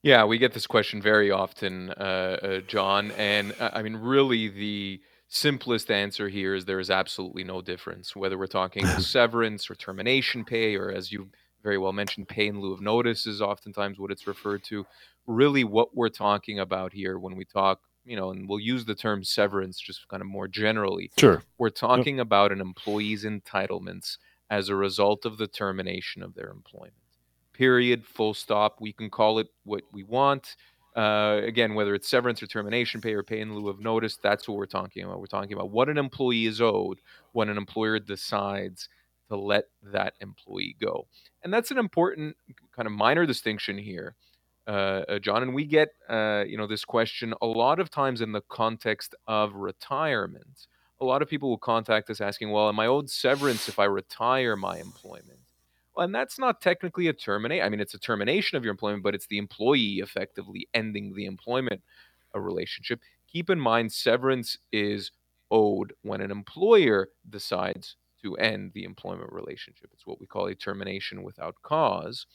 Yeah, 0.03 0.25
we 0.25 0.39
get 0.39 0.55
this 0.55 0.67
question 0.67 1.03
very 1.03 1.31
often, 1.31 1.91
uh, 1.91 2.39
uh 2.43 2.61
John. 2.61 3.11
And 3.19 3.55
uh, 3.61 3.71
I 3.75 3.83
mean, 3.83 3.97
really, 3.97 4.49
the 4.49 5.03
simplest 5.31 5.93
answer 5.93 6.29
here 6.29 6.57
is 6.57 6.65
there 6.65 6.81
is 6.81 6.91
absolutely 6.91 7.45
no 7.45 7.63
difference 7.63 8.17
whether 8.17 8.37
we're 8.37 8.49
talking 8.49 8.85
severance 8.99 9.71
or 9.71 9.77
termination 9.77 10.45
pay 10.45 10.75
or 10.75 10.91
as 10.91 11.13
you 11.13 11.31
very 11.63 11.79
well 11.79 11.93
mentioned 11.93 12.27
pay 12.29 12.49
in 12.49 12.61
lieu 12.61 12.73
of 12.73 12.81
notice 12.81 13.27
is 13.27 13.41
oftentimes 13.41 13.99
what 13.99 14.11
it's 14.11 14.27
referred 14.27 14.65
to. 14.65 14.85
Really 15.27 15.63
what 15.63 15.95
we're 15.95 16.09
talking 16.09 16.59
about 16.59 16.93
here 16.93 17.19
when 17.19 17.37
we 17.37 17.45
talk 17.45 17.81
you 18.05 18.17
know 18.17 18.31
and 18.31 18.49
we'll 18.49 18.59
use 18.59 18.85
the 18.85 18.95
term 18.95 19.23
severance 19.23 19.79
just 19.79 20.09
kind 20.09 20.21
of 20.21 20.27
more 20.27 20.49
generally 20.49 21.11
sure. 21.19 21.43
we're 21.59 21.71
talking 21.71 22.17
yep. 22.17 22.27
about 22.27 22.51
an 22.51 22.61
employee's 22.61 23.25
entitlements 23.25 24.17
as 24.49 24.69
a 24.69 24.75
result 24.75 25.25
of 25.25 25.39
the 25.39 25.47
termination 25.47 26.23
of 26.23 26.35
their 26.35 26.51
employment. 26.51 26.95
Period 27.53 28.05
full 28.05 28.35
stop. 28.35 28.79
We 28.81 28.93
can 28.93 29.11
call 29.11 29.39
it 29.39 29.47
what 29.63 29.83
we 29.93 30.03
want 30.03 30.57
uh, 30.97 31.41
again, 31.45 31.75
whether 31.75 31.95
it's 31.95 32.09
severance 32.09 32.43
or 32.43 32.47
termination 32.47 33.01
pay 33.01 33.15
or 33.15 33.23
pay 33.23 33.41
in 33.41 33.55
lieu 33.55 33.69
of 33.69 33.81
notice, 33.81 34.19
that's 34.23 34.49
what 34.49 34.57
we're 34.57 34.67
talking 34.67 35.05
about. 35.05 35.21
We're 35.21 35.27
talking 35.27 35.53
about 35.53 35.71
what 35.71 35.89
an 35.89 35.99
employee 35.99 36.47
is 36.47 36.61
owed 36.61 37.01
when 37.33 37.49
an 37.49 37.57
employer 37.57 37.99
decides 37.99 38.89
to 39.29 39.37
let 39.37 39.67
that 39.83 40.15
employee 40.21 40.77
go. 40.81 41.07
And 41.43 41.55
that's 41.55 41.71
an 41.71 41.79
important 41.79 42.37
kind 42.75 42.87
of 42.87 42.93
minor 42.93 43.27
distinction 43.27 43.79
here, 43.79 44.17
uh, 44.67 45.03
uh, 45.09 45.19
John. 45.21 45.43
And 45.43 45.55
we 45.55 45.65
get, 45.65 45.91
uh, 46.09 46.45
you 46.47 46.57
know, 46.57 46.67
this 46.67 46.85
question 46.85 47.35
a 47.41 47.47
lot 47.47 47.79
of 47.79 47.91
times 47.91 48.21
in 48.21 48.33
the 48.33 48.43
context 48.49 49.15
of 49.27 49.55
retirement. 49.55 50.67
A 51.01 51.05
lot 51.05 51.23
of 51.23 51.29
people 51.29 51.49
will 51.49 51.59
contact 51.59 52.11
us 52.11 52.21
asking, 52.21 52.51
well, 52.51 52.69
am 52.69 52.79
I 52.81 52.87
owed 52.87 53.09
severance 53.09 53.69
if 53.69 53.79
I 53.79 53.85
retire 53.85 54.57
my 54.57 54.79
employment? 54.79 55.40
And 56.01 56.15
that's 56.15 56.39
not 56.39 56.61
technically 56.61 57.09
a 57.09 57.13
terminate. 57.13 57.63
I 57.63 57.69
mean, 57.69 57.81
it's 57.81 57.95
a 57.95 57.99
termination 57.99 58.57
of 58.57 58.65
your 58.65 58.71
employment, 58.71 59.03
but 59.03 59.15
it's 59.15 59.27
the 59.27 59.39
employee 59.39 60.01
effectively 60.03 60.67
ending 60.75 61.15
the 61.15 61.27
employment 61.27 61.83
relationship. 62.35 63.01
Keep 63.31 63.51
in 63.51 63.61
mind, 63.61 63.93
severance 63.93 64.57
is 64.73 65.13
owed 65.51 65.93
when 66.03 66.21
an 66.21 66.31
employer 66.31 67.11
decides 67.29 67.97
to 68.23 68.35
end 68.37 68.73
the 68.75 68.85
employment 68.85 69.33
relationship. 69.33 69.91
It's 69.93 70.07
what 70.07 70.21
we 70.21 70.27
call 70.27 70.47
a 70.47 70.55
termination 70.55 71.23
without 71.23 71.57
cause. 71.63 72.27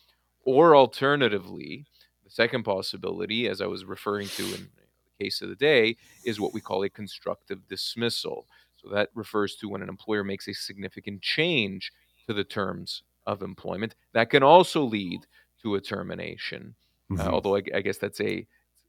Or 0.44 0.76
alternatively, 0.76 1.86
the 2.24 2.30
second 2.30 2.64
possibility, 2.64 3.48
as 3.48 3.62
I 3.62 3.68
was 3.68 3.86
referring 3.86 4.28
to 4.30 4.44
in 4.44 4.70
the 4.76 5.24
case 5.24 5.42
of 5.42 5.50
the 5.50 5.56
day, 5.56 5.98
is 6.24 6.40
what 6.40 6.54
we 6.54 6.62
call 6.62 6.84
a 6.84 6.90
constructive 6.90 7.68
dismissal. 7.68 8.46
So 8.78 8.90
that 8.90 9.10
refers 9.16 9.56
to 9.56 9.70
when 9.70 9.82
an 9.82 9.90
employer 9.90 10.24
makes 10.24 10.48
a 10.48 10.54
significant 10.54 11.22
change 11.22 11.92
to 12.28 12.34
the 12.34 12.44
terms 12.44 13.04
of 13.26 13.42
employment. 13.42 13.96
That 14.14 14.30
can 14.30 14.44
also 14.44 14.84
lead 14.84 15.22
to 15.64 15.76
a 15.76 15.82
termination. 15.82 16.76
Uh, 17.12 17.14
mm-hmm. 17.14 17.28
Uh, 17.28 17.32
although 17.32 17.56
I, 17.56 17.62
I, 17.74 17.82
guess 17.82 17.98
that's 17.98 18.20
a, 18.22 18.46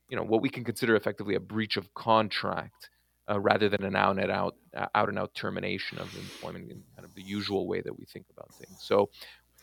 you 0.08 0.16
know, 0.16 0.22
what 0.22 0.42
we 0.42 0.48
can 0.48 0.64
consider 0.64 0.96
effectively 0.96 1.34
a 1.34 1.40
breach 1.40 1.76
of 1.76 1.92
contract 1.94 2.90
uh, 3.28 3.40
rather 3.40 3.68
than 3.68 3.84
an 3.84 3.96
out 3.96 4.18
and 4.18 4.30
out, 4.30 4.56
out 4.94 5.08
and 5.08 5.18
out 5.18 5.34
termination 5.34 5.98
of 5.98 6.14
employment 6.16 6.70
in 6.70 6.82
kind 6.94 7.04
of 7.04 7.14
the 7.14 7.22
usual 7.22 7.66
way 7.66 7.80
that 7.80 7.98
we 7.98 8.04
think 8.06 8.26
about 8.30 8.54
things. 8.54 8.78
So, 8.80 9.10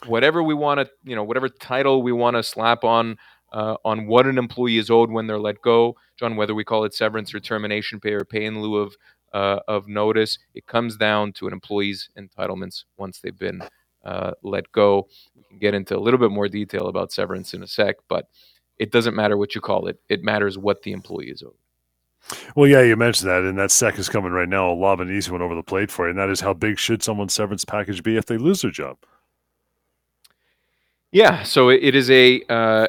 whatever 0.05 0.43
we 0.43 0.53
want 0.53 0.81
to, 0.81 0.89
you 1.03 1.15
know, 1.15 1.23
whatever 1.23 1.47
title 1.47 2.03
we 2.03 2.11
want 2.11 2.35
to 2.35 2.43
slap 2.43 2.83
on 2.83 3.17
uh, 3.53 3.77
on 3.85 4.07
what 4.07 4.25
an 4.25 4.37
employee 4.37 4.77
is 4.77 4.89
owed 4.89 5.11
when 5.11 5.27
they're 5.27 5.39
let 5.39 5.61
go, 5.61 5.95
John, 6.17 6.35
whether 6.35 6.53
we 6.53 6.63
call 6.63 6.83
it 6.83 6.93
severance 6.93 7.33
or 7.33 7.39
termination 7.39 7.99
pay 7.99 8.13
or 8.13 8.25
pay 8.25 8.45
in 8.45 8.61
lieu 8.61 8.77
of 8.77 8.95
uh, 9.33 9.59
of 9.67 9.87
notice, 9.87 10.37
it 10.53 10.67
comes 10.67 10.95
down 10.95 11.33
to 11.33 11.47
an 11.47 11.53
employee's 11.53 12.09
entitlements 12.17 12.83
once 12.97 13.19
they've 13.19 13.37
been 13.37 13.63
uh, 14.03 14.31
let 14.43 14.71
go. 14.71 15.07
We 15.35 15.43
can 15.43 15.59
get 15.59 15.73
into 15.73 15.97
a 15.97 15.99
little 15.99 16.19
bit 16.19 16.31
more 16.31 16.47
detail 16.47 16.87
about 16.87 17.11
severance 17.11 17.53
in 17.53 17.63
a 17.63 17.67
sec, 17.67 17.97
but 18.07 18.27
it 18.77 18.91
doesn't 18.91 19.15
matter 19.15 19.37
what 19.37 19.55
you 19.55 19.61
call 19.61 19.87
it. 19.87 19.99
It 20.09 20.23
matters 20.23 20.57
what 20.57 20.81
the 20.83 20.91
employee 20.91 21.29
is 21.29 21.43
owed. 21.43 21.53
Well, 22.55 22.69
yeah, 22.69 22.81
you 22.81 22.95
mentioned 22.95 23.29
that, 23.29 23.43
and 23.43 23.57
that 23.57 23.71
sec 23.71 23.99
is 23.99 24.07
coming 24.07 24.31
right 24.31 24.47
now. 24.47 24.71
A 24.71 24.73
lob 24.73 25.01
an 25.01 25.15
easy 25.15 25.31
one 25.31 25.41
over 25.41 25.55
the 25.55 25.63
plate 25.63 25.91
for 25.91 26.05
you, 26.05 26.11
and 26.11 26.19
that 26.19 26.29
is 26.29 26.39
how 26.39 26.53
big 26.53 26.79
should 26.79 27.03
someone's 27.03 27.33
severance 27.33 27.65
package 27.65 28.01
be 28.01 28.15
if 28.15 28.25
they 28.25 28.37
lose 28.37 28.61
their 28.61 28.71
job? 28.71 28.97
Yeah, 31.11 31.43
so 31.43 31.69
it 31.69 31.93
is 31.93 32.09
a 32.09 32.41
uh, 32.49 32.87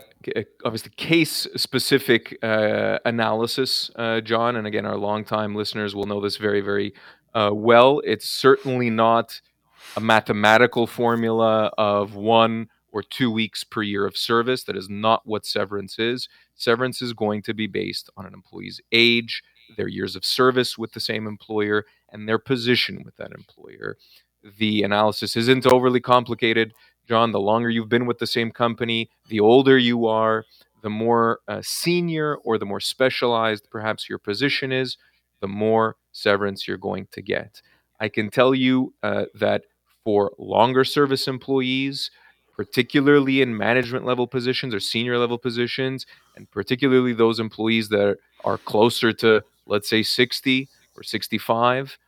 obviously 0.64 0.92
case 0.96 1.46
specific 1.56 2.38
uh, 2.42 2.98
analysis, 3.04 3.90
uh, 3.96 4.20
John. 4.22 4.56
And 4.56 4.66
again, 4.66 4.86
our 4.86 4.96
longtime 4.96 5.54
listeners 5.54 5.94
will 5.94 6.06
know 6.06 6.20
this 6.20 6.38
very, 6.38 6.62
very 6.62 6.94
uh, 7.34 7.50
well. 7.52 8.00
It's 8.04 8.26
certainly 8.26 8.88
not 8.88 9.40
a 9.96 10.00
mathematical 10.00 10.86
formula 10.86 11.70
of 11.78 12.14
one 12.14 12.68
or 12.92 13.02
two 13.02 13.30
weeks 13.30 13.64
per 13.64 13.82
year 13.82 14.06
of 14.06 14.16
service. 14.16 14.64
That 14.64 14.76
is 14.76 14.88
not 14.88 15.22
what 15.26 15.44
severance 15.44 15.98
is. 15.98 16.28
Severance 16.54 17.02
is 17.02 17.12
going 17.12 17.42
to 17.42 17.54
be 17.54 17.66
based 17.66 18.08
on 18.16 18.26
an 18.26 18.34
employee's 18.34 18.80
age, 18.92 19.42
their 19.76 19.88
years 19.88 20.14
of 20.14 20.24
service 20.24 20.78
with 20.78 20.92
the 20.92 21.00
same 21.00 21.26
employer, 21.26 21.84
and 22.12 22.28
their 22.28 22.38
position 22.38 23.02
with 23.04 23.16
that 23.16 23.32
employer. 23.32 23.96
The 24.58 24.82
analysis 24.82 25.36
isn't 25.36 25.66
overly 25.66 26.00
complicated. 26.00 26.72
John, 27.08 27.32
the 27.32 27.40
longer 27.40 27.68
you've 27.68 27.88
been 27.88 28.06
with 28.06 28.18
the 28.18 28.26
same 28.26 28.50
company, 28.50 29.10
the 29.28 29.40
older 29.40 29.76
you 29.76 30.06
are, 30.06 30.44
the 30.82 30.90
more 30.90 31.40
uh, 31.48 31.62
senior 31.62 32.36
or 32.36 32.58
the 32.58 32.66
more 32.66 32.80
specialized 32.80 33.68
perhaps 33.70 34.08
your 34.08 34.18
position 34.18 34.70
is, 34.70 34.96
the 35.40 35.48
more 35.48 35.96
severance 36.12 36.68
you're 36.68 36.76
going 36.76 37.08
to 37.12 37.22
get. 37.22 37.60
I 38.00 38.08
can 38.08 38.30
tell 38.30 38.54
you 38.54 38.94
uh, 39.02 39.24
that 39.34 39.64
for 40.04 40.32
longer 40.38 40.84
service 40.84 41.26
employees, 41.26 42.10
particularly 42.56 43.42
in 43.42 43.56
management 43.56 44.04
level 44.04 44.26
positions 44.26 44.74
or 44.74 44.80
senior 44.80 45.18
level 45.18 45.38
positions, 45.38 46.06
and 46.36 46.50
particularly 46.50 47.12
those 47.12 47.40
employees 47.40 47.88
that 47.88 48.18
are 48.44 48.58
closer 48.58 49.12
to, 49.12 49.42
let's 49.66 49.88
say, 49.88 50.02
60 50.02 50.68
or 50.96 51.02
65, 51.02 51.98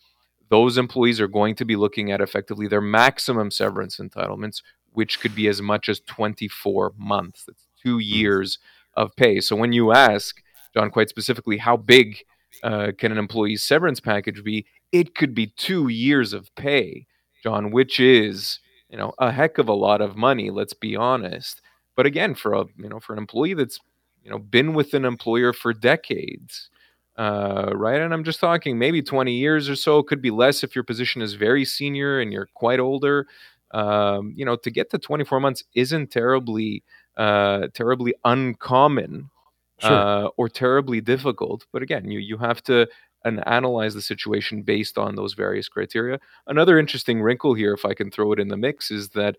those 0.49 0.79
employees 0.79 1.21
are 1.21 1.27
going 1.29 1.55
to 1.57 1.65
be 1.65 1.75
looking 1.75 2.13
at 2.13 2.21
effectively 2.21 2.69
their 2.69 2.81
maximum 2.81 3.51
severance 3.51 3.97
entitlements, 3.97 4.63
which 4.93 5.21
could 5.21 5.35
be 5.35 5.49
as 5.49 5.61
much 5.61 5.89
as 5.89 6.01
24 6.01 6.93
months. 6.97 7.45
That's 7.45 7.67
two 7.83 7.99
years 7.99 8.59
of 8.95 9.15
pay. 9.17 9.41
So 9.41 9.57
when 9.57 9.73
you 9.73 9.93
ask, 9.93 10.43
John, 10.75 10.91
quite 10.91 11.09
specifically, 11.09 11.59
how 11.59 11.77
big 11.77 12.19
uh, 12.63 12.93
can 12.97 13.13
an 13.13 13.19
employee's 13.19 13.63
severance 13.63 14.01
package 14.01 14.45
be? 14.45 14.67
It 14.93 15.15
could 15.15 15.35
be 15.35 15.49
two 15.49 15.89
years 15.89 16.33
of 16.33 16.55
pay, 16.55 17.07
John, 17.43 17.71
which 17.71 18.01
is 18.01 18.61
you 18.89 18.97
know 18.97 19.13
a 19.19 19.31
heck 19.31 19.59
of 19.59 19.69
a 19.69 19.75
lot 19.75 20.01
of 20.01 20.17
money. 20.17 20.51
Let's 20.51 20.75
be 20.75 20.97
honest. 20.97 21.61
But 21.97 22.07
again, 22.07 22.35
for 22.35 22.53
a 22.53 22.65
you 22.77 22.89
know 22.89 23.01
for 23.01 23.13
an 23.13 23.19
employee 23.19 23.55
that's 23.55 23.79
you 24.23 24.31
know 24.31 24.39
been 24.39 24.75
with 24.75 24.95
an 24.95 25.05
employer 25.05 25.53
for 25.53 25.73
decades, 25.73 26.71
uh, 27.17 27.71
right? 27.75 28.01
And 28.01 28.13
I'm 28.13 28.25
just 28.25 28.41
talking 28.41 28.79
maybe 28.79 29.03
20 29.03 29.33
years 29.33 29.69
or 29.69 29.77
so. 29.77 30.03
Could 30.03 30.23
be 30.23 30.31
less 30.31 30.63
if 30.65 30.75
your 30.75 30.85
position 30.85 31.23
is 31.23 31.35
very 31.35 31.65
senior 31.65 32.21
and 32.21 32.33
you're 32.33 32.49
quite 32.55 32.81
older 32.81 33.27
um, 33.73 34.33
you 34.37 34.45
know, 34.45 34.57
to 34.57 34.71
get 34.71 34.91
to 34.91 34.99
24 34.99 35.41
months 35.41 35.65
isn't 35.75 36.11
terribly, 36.11 36.83
uh, 37.17 37.69
terribly 37.75 38.15
uncommon 38.25 39.31
sure. 39.79 39.93
uh, 39.93 40.29
or 40.37 40.49
terribly 40.49 41.01
difficult. 41.01 41.67
But 41.73 41.83
again, 41.83 42.11
you 42.11 42.19
you 42.19 42.39
have 42.39 42.63
to 42.65 42.89
and 43.27 43.47
analyze 43.47 43.93
the 43.95 44.01
situation 44.01 44.63
based 44.63 44.97
on 44.97 45.17
those 45.17 45.35
various 45.35 45.69
criteria. 45.69 46.19
Another 46.47 46.79
interesting 46.79 47.21
wrinkle 47.21 47.55
here, 47.55 47.75
if 47.75 47.85
I 47.85 47.93
can 47.93 48.11
throw 48.11 48.33
it 48.33 48.39
in 48.39 48.49
the 48.49 48.57
mix, 48.57 48.91
is 48.91 49.11
that 49.11 49.37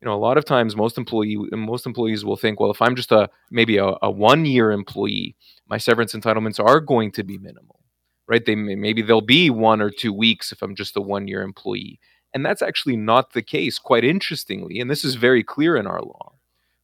you 0.00 0.06
know 0.06 0.14
a 0.14 0.20
lot 0.26 0.36
of 0.36 0.44
times 0.44 0.76
most 0.76 0.98
employee 0.98 1.38
most 1.52 1.86
employees 1.86 2.24
will 2.24 2.36
think, 2.36 2.60
well, 2.60 2.70
if 2.70 2.82
I'm 2.82 2.94
just 2.94 3.10
a 3.12 3.30
maybe 3.50 3.78
a, 3.78 3.94
a 4.02 4.10
one 4.10 4.44
year 4.44 4.70
employee, 4.70 5.34
my 5.66 5.78
severance 5.78 6.14
entitlements 6.14 6.62
are 6.62 6.80
going 6.80 7.10
to 7.12 7.24
be 7.24 7.38
minimal, 7.38 7.80
right? 8.28 8.44
They 8.44 8.54
maybe 8.54 9.00
they'll 9.00 9.20
be 9.22 9.48
one 9.48 9.80
or 9.80 9.90
two 9.90 10.12
weeks 10.12 10.52
if 10.52 10.62
I'm 10.62 10.74
just 10.76 10.96
a 10.96 11.00
one 11.00 11.26
year 11.26 11.42
employee. 11.42 11.98
And 12.34 12.44
that's 12.44 12.62
actually 12.62 12.96
not 12.96 13.32
the 13.32 13.42
case, 13.42 13.78
quite 13.78 14.04
interestingly. 14.04 14.80
And 14.80 14.90
this 14.90 15.04
is 15.04 15.14
very 15.14 15.44
clear 15.44 15.76
in 15.76 15.86
our 15.86 16.02
law. 16.02 16.32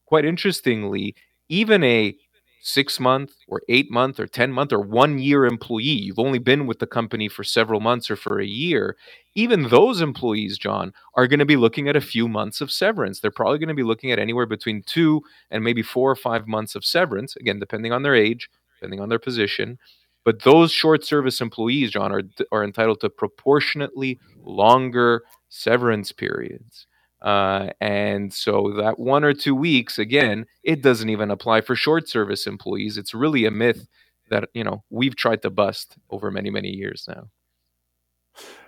Quite 0.05 0.23
interestingly, 0.23 1.13
even 1.49 1.83
a 1.83 2.15
six 2.61 2.99
month 2.99 3.33
or 3.47 3.61
eight 3.69 3.91
month 3.91 4.19
or 4.19 4.27
10 4.27 4.51
month 4.51 4.71
or 4.71 4.79
one 4.79 5.19
year 5.19 5.45
employee, 5.45 5.83
you've 5.83 6.19
only 6.19 6.39
been 6.39 6.67
with 6.67 6.79
the 6.79 6.87
company 6.87 7.27
for 7.27 7.43
several 7.43 7.79
months 7.79 8.09
or 8.11 8.15
for 8.15 8.39
a 8.39 8.45
year, 8.45 8.95
even 9.35 9.69
those 9.69 10.01
employees, 10.01 10.57
John, 10.57 10.93
are 11.15 11.27
going 11.27 11.39
to 11.39 11.45
be 11.45 11.55
looking 11.55 11.87
at 11.87 11.95
a 11.95 12.01
few 12.01 12.27
months 12.27 12.61
of 12.61 12.71
severance. 12.71 13.19
They're 13.19 13.31
probably 13.31 13.59
going 13.59 13.69
to 13.69 13.75
be 13.75 13.83
looking 13.83 14.11
at 14.11 14.19
anywhere 14.19 14.45
between 14.45 14.83
two 14.83 15.21
and 15.49 15.63
maybe 15.63 15.81
four 15.81 16.11
or 16.11 16.15
five 16.15 16.47
months 16.47 16.75
of 16.75 16.85
severance, 16.85 17.35
again, 17.35 17.59
depending 17.59 17.91
on 17.91 18.03
their 18.03 18.15
age, 18.15 18.49
depending 18.79 18.99
on 18.99 19.09
their 19.09 19.19
position. 19.19 19.79
But 20.23 20.43
those 20.43 20.71
short 20.71 21.03
service 21.03 21.41
employees, 21.41 21.91
John, 21.91 22.11
are, 22.11 22.21
are 22.51 22.63
entitled 22.63 23.01
to 23.01 23.09
proportionately 23.09 24.19
longer 24.43 25.23
severance 25.49 26.11
periods. 26.11 26.85
Uh, 27.21 27.69
and 27.79 28.33
so 28.33 28.73
that 28.77 28.97
one 28.97 29.23
or 29.23 29.33
two 29.33 29.53
weeks, 29.53 29.99
again, 29.99 30.45
it 30.63 30.81
doesn't 30.81 31.09
even 31.09 31.29
apply 31.29 31.61
for 31.61 31.75
short 31.75 32.09
service 32.09 32.47
employees. 32.47 32.97
It's 32.97 33.13
really 33.13 33.45
a 33.45 33.51
myth 33.51 33.87
that 34.29 34.49
you 34.53 34.63
know 34.63 34.83
we've 34.89 35.15
tried 35.15 35.41
to 35.43 35.49
bust 35.49 35.97
over 36.09 36.31
many 36.31 36.49
many 36.49 36.69
years 36.69 37.05
now. 37.07 37.29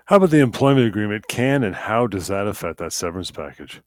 How 0.06 0.18
about 0.18 0.30
the 0.30 0.40
employment 0.40 0.86
agreement? 0.86 1.28
Can 1.28 1.64
and 1.64 1.76
how 1.76 2.08
does 2.08 2.28
that 2.28 2.46
affect 2.46 2.78
that 2.80 2.94
severance 2.94 3.32
package? 3.32 3.82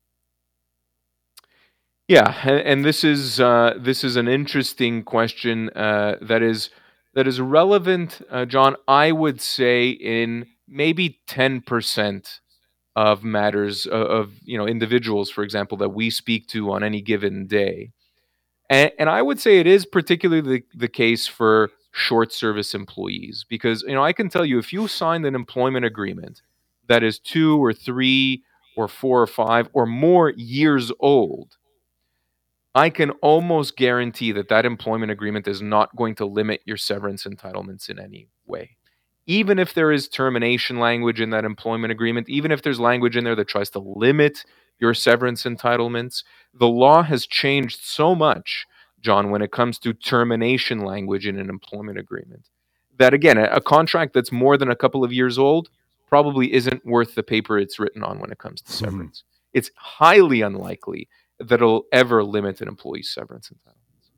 Yeah, 2.09 2.35
and, 2.43 2.61
and 2.61 2.85
this 2.85 3.05
is 3.05 3.41
uh, 3.41 3.75
this 3.79 4.03
is 4.03 4.17
an 4.17 4.27
interesting 4.27 5.03
question 5.03 5.71
uh, 5.71 6.17
that 6.23 6.43
is 6.43 6.71
that 7.15 7.27
is 7.27 7.41
relevant, 7.41 8.21
uh, 8.31 8.47
John. 8.47 8.77
I 8.89 9.13
would 9.13 9.41
say 9.41 9.91
in 9.91 10.47
maybe 10.67 11.21
ten 11.27 11.61
percent 11.61 12.41
of 12.97 13.23
matters 13.23 13.87
of, 13.87 14.33
you 14.43 14.57
know 14.57 14.67
individuals, 14.67 15.31
for 15.31 15.45
example, 15.45 15.77
that 15.79 15.91
we 15.91 16.11
speak 16.11 16.49
to 16.49 16.73
on 16.73 16.83
any 16.83 17.03
given 17.03 17.47
day. 17.47 17.93
And, 18.71 18.91
and 18.99 19.09
I 19.09 19.23
would 19.23 19.39
say 19.39 19.59
it 19.59 19.67
is 19.67 19.87
particularly 19.87 20.41
the, 20.41 20.63
the 20.75 20.89
case 20.89 21.29
for 21.29 21.71
short 21.93 22.33
service 22.33 22.75
employees 22.75 23.45
because 23.49 23.83
you 23.83 23.95
know 23.95 24.03
I 24.03 24.13
can 24.13 24.29
tell 24.29 24.45
you 24.45 24.59
if 24.59 24.73
you 24.73 24.89
signed 24.89 25.25
an 25.27 25.35
employment 25.35 25.85
agreement 25.85 26.43
that 26.89 27.03
is 27.03 27.19
two 27.19 27.63
or 27.63 27.73
three 27.73 28.43
or 28.77 28.89
four 28.89 29.23
or 29.23 29.27
five 29.27 29.69
or 29.73 29.87
more 29.87 30.31
years 30.31 30.91
old, 31.01 31.57
I 32.75 32.91
can 32.91 33.11
almost 33.23 33.77
guarantee 33.77 34.33
that 34.33 34.49
that 34.49 34.67
employment 34.67 35.11
agreement 35.11 35.49
is 35.49 35.61
not 35.63 35.95
going 35.97 36.15
to 36.17 36.27
limit 36.27 36.61
your 36.65 36.77
severance 36.77 37.25
entitlements 37.25 37.89
in 37.91 37.99
any 37.99 38.29
way 38.47 38.77
even 39.27 39.59
if 39.59 39.75
there 39.75 39.91
is 39.91 40.09
termination 40.09 40.79
language 40.79 41.21
in 41.21 41.31
that 41.31 41.45
employment 41.45 41.91
agreement, 41.91 42.29
even 42.29 42.53
if 42.53 42.63
there's 42.63 42.79
language 42.79 43.17
in 43.17 43.25
there 43.25 43.35
that 43.35 43.49
tries 43.49 43.71
to 43.71 43.79
limit 43.79 44.45
your 44.79 44.95
severance 44.95 45.43
entitlements, 45.45 46.23
the 46.55 46.69
law 46.69 47.03
has 47.03 47.27
changed 47.27 47.81
so 47.83 48.15
much, 48.15 48.67
John, 49.01 49.31
when 49.31 49.43
it 49.43 49.51
comes 49.51 49.79
to 49.81 49.93
termination 49.93 50.81
language 50.81 51.27
in 51.27 51.39
an 51.39 51.49
employment 51.49 51.99
agreement, 51.99 52.49
that 52.99 53.13
again, 53.13 53.37
a, 53.37 53.61
contract 53.61 54.15
that's 54.15 54.33
more 54.33 54.57
than 54.57 54.71
a 54.71 54.77
couple 54.77 55.05
of 55.05 55.13
years 55.13 55.39
old 55.39 55.71
probably 56.09 56.53
isn't 56.53 56.87
worth 56.87 57.15
the 57.15 57.23
paper 57.23 57.59
it's 57.59 57.79
written 57.79 58.03
on 58.03 58.21
when 58.21 58.31
it 58.31 58.39
comes 58.39 58.63
to 58.63 58.73
mm-hmm. 58.73 58.85
severance. 58.85 59.19
Mm-hmm. 59.19 59.59
It's 59.59 59.71
highly 59.77 60.41
unlikely 60.41 61.09
that 61.39 61.55
it'll 61.55 61.87
ever 61.93 62.23
limit 62.23 62.61
an 62.61 62.69
employee's 62.69 63.13
severance 63.13 63.51
entitlements. 63.51 64.11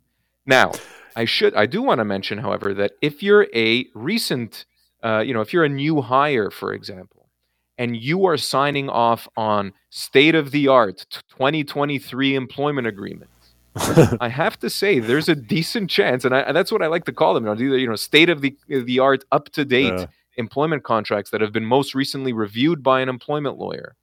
Now, 0.47 0.73
I 1.17 1.25
should 1.25 1.55
I 1.55 1.67
do 1.67 1.83
want 1.83 1.99
to 1.99 2.05
mention, 2.05 2.39
however, 2.39 2.73
that 2.75 2.93
if 3.03 3.23
you're 3.23 3.49
a 3.55 3.87
recent 3.95 4.65
uh, 5.03 5.21
you 5.21 5.33
know, 5.33 5.41
if 5.41 5.53
you're 5.53 5.65
a 5.65 5.69
new 5.69 6.01
hire, 6.01 6.51
for 6.51 6.73
example, 6.73 7.29
and 7.77 7.97
you 7.97 8.27
are 8.27 8.37
signing 8.37 8.89
off 8.89 9.29
on 9.37 9.73
state 9.91 10.35
of 10.35 10.51
the 10.51 10.69
art 10.69 11.07
2023 11.31 12.35
employment 12.35 12.87
agreements, 12.87 13.33
I 14.21 14.29
have 14.29 14.59
to 14.61 14.71
say 14.71 14.99
there's 14.99 15.29
a 15.29 15.37
decent 15.37 15.91
chance, 15.91 16.25
and, 16.25 16.35
I, 16.35 16.41
and, 16.41 16.57
that's 16.57 16.73
what 16.73 16.83
I 16.83 16.89
like 16.89 17.05
to 17.05 17.13
call 17.13 17.35
them. 17.35 17.47
You 17.47 17.71
know, 17.71 17.77
you 17.77 17.89
know 17.89 17.97
state 17.97 18.29
of 18.29 18.41
the 18.41 18.57
the 18.69 18.99
art, 18.99 19.25
up 19.31 19.51
to 19.51 19.65
date 19.65 19.93
yeah. 19.93 20.07
employment 20.37 20.85
contracts 20.85 21.31
that 21.31 21.41
have 21.41 21.53
been 21.53 21.65
most 21.65 21.95
recently 21.95 22.33
reviewed 22.33 22.83
by 22.83 23.01
an 23.01 23.09
employment 23.09 23.59
lawyer. 23.59 23.95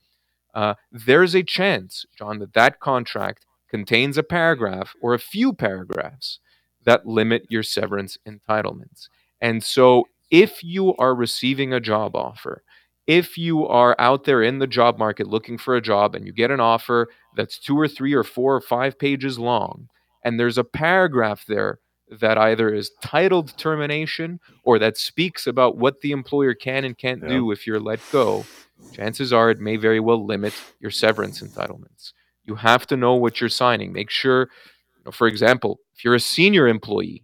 Uh, 0.53 0.75
there's 0.91 1.35
a 1.35 1.43
chance, 1.43 2.05
John, 2.17 2.39
that 2.39 2.53
that 2.53 2.79
contract 2.79 3.45
contains 3.69 4.17
a 4.17 4.23
paragraph 4.23 4.93
or 5.01 5.13
a 5.13 5.19
few 5.19 5.51
paragraphs 5.51 6.39
that 6.85 7.05
limit 7.05 7.45
your 7.49 7.63
severance 7.63 8.17
entitlements. 8.25 9.09
And 9.41 9.63
so, 9.63 10.05
if 10.31 10.63
you 10.63 10.95
are 10.97 11.15
receiving 11.15 11.73
a 11.73 11.79
job 11.79 12.15
offer, 12.15 12.63
if 13.07 13.37
you 13.37 13.67
are 13.67 13.95
out 13.99 14.23
there 14.23 14.41
in 14.41 14.59
the 14.59 14.67
job 14.67 14.97
market 14.97 15.27
looking 15.27 15.57
for 15.57 15.75
a 15.75 15.81
job 15.81 16.15
and 16.15 16.25
you 16.25 16.33
get 16.33 16.51
an 16.51 16.59
offer 16.59 17.07
that's 17.35 17.59
two 17.59 17.79
or 17.79 17.87
three 17.87 18.13
or 18.13 18.23
four 18.23 18.55
or 18.55 18.61
five 18.61 18.97
pages 18.97 19.37
long, 19.37 19.87
and 20.23 20.39
there's 20.39 20.57
a 20.57 20.63
paragraph 20.63 21.45
there 21.47 21.79
that 22.19 22.37
either 22.37 22.73
is 22.73 22.91
titled 23.01 23.55
termination 23.57 24.39
or 24.63 24.79
that 24.79 24.97
speaks 24.97 25.47
about 25.47 25.77
what 25.77 26.01
the 26.01 26.11
employer 26.11 26.53
can 26.53 26.83
and 26.83 26.97
can't 26.97 27.21
yeah. 27.21 27.29
do 27.29 27.51
if 27.51 27.65
you're 27.65 27.79
let 27.79 27.99
go, 28.11 28.45
chances 28.93 29.33
are 29.33 29.49
it 29.49 29.59
may 29.59 29.75
very 29.75 29.99
well 29.99 30.23
limit 30.25 30.53
your 30.79 30.91
severance 30.91 31.41
entitlements. 31.41 32.13
You 32.43 32.55
have 32.55 32.85
to 32.87 32.97
know 32.97 33.15
what 33.15 33.41
you're 33.41 33.49
signing. 33.49 33.91
Make 33.91 34.09
sure, 34.09 34.41
you 34.97 35.03
know, 35.05 35.11
for 35.11 35.27
example, 35.27 35.79
if 35.95 36.03
you're 36.03 36.15
a 36.15 36.19
senior 36.19 36.67
employee, 36.67 37.23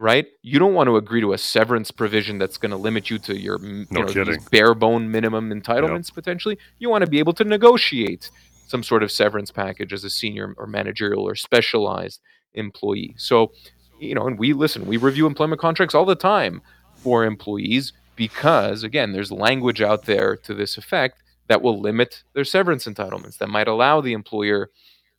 right? 0.00 0.26
You 0.40 0.58
don't 0.58 0.72
want 0.72 0.88
to 0.88 0.96
agree 0.96 1.20
to 1.20 1.34
a 1.34 1.38
severance 1.38 1.90
provision 1.90 2.38
that's 2.38 2.56
going 2.56 2.70
to 2.70 2.76
limit 2.76 3.10
you 3.10 3.18
to 3.18 3.38
your 3.38 3.60
you 3.60 3.86
no 3.90 4.02
know, 4.02 4.36
bare 4.50 4.74
bone 4.74 5.10
minimum 5.10 5.50
entitlements 5.50 6.08
yep. 6.08 6.14
potentially. 6.14 6.58
You 6.78 6.88
want 6.88 7.04
to 7.04 7.10
be 7.10 7.18
able 7.18 7.34
to 7.34 7.44
negotiate 7.44 8.30
some 8.66 8.82
sort 8.82 9.02
of 9.02 9.12
severance 9.12 9.50
package 9.50 9.92
as 9.92 10.02
a 10.02 10.10
senior 10.10 10.54
or 10.56 10.66
managerial 10.66 11.22
or 11.22 11.34
specialized 11.34 12.20
employee. 12.54 13.14
So, 13.18 13.52
you 14.00 14.14
know, 14.14 14.26
and 14.26 14.38
we 14.38 14.54
listen, 14.54 14.86
we 14.86 14.96
review 14.96 15.26
employment 15.26 15.60
contracts 15.60 15.94
all 15.94 16.06
the 16.06 16.16
time 16.16 16.62
for 16.94 17.24
employees 17.24 17.92
because 18.16 18.82
again, 18.82 19.12
there's 19.12 19.30
language 19.30 19.82
out 19.82 20.06
there 20.06 20.34
to 20.34 20.54
this 20.54 20.78
effect 20.78 21.22
that 21.48 21.60
will 21.60 21.78
limit 21.78 22.22
their 22.32 22.44
severance 22.44 22.86
entitlements 22.86 23.36
that 23.36 23.48
might 23.50 23.68
allow 23.68 24.00
the 24.00 24.14
employer 24.14 24.70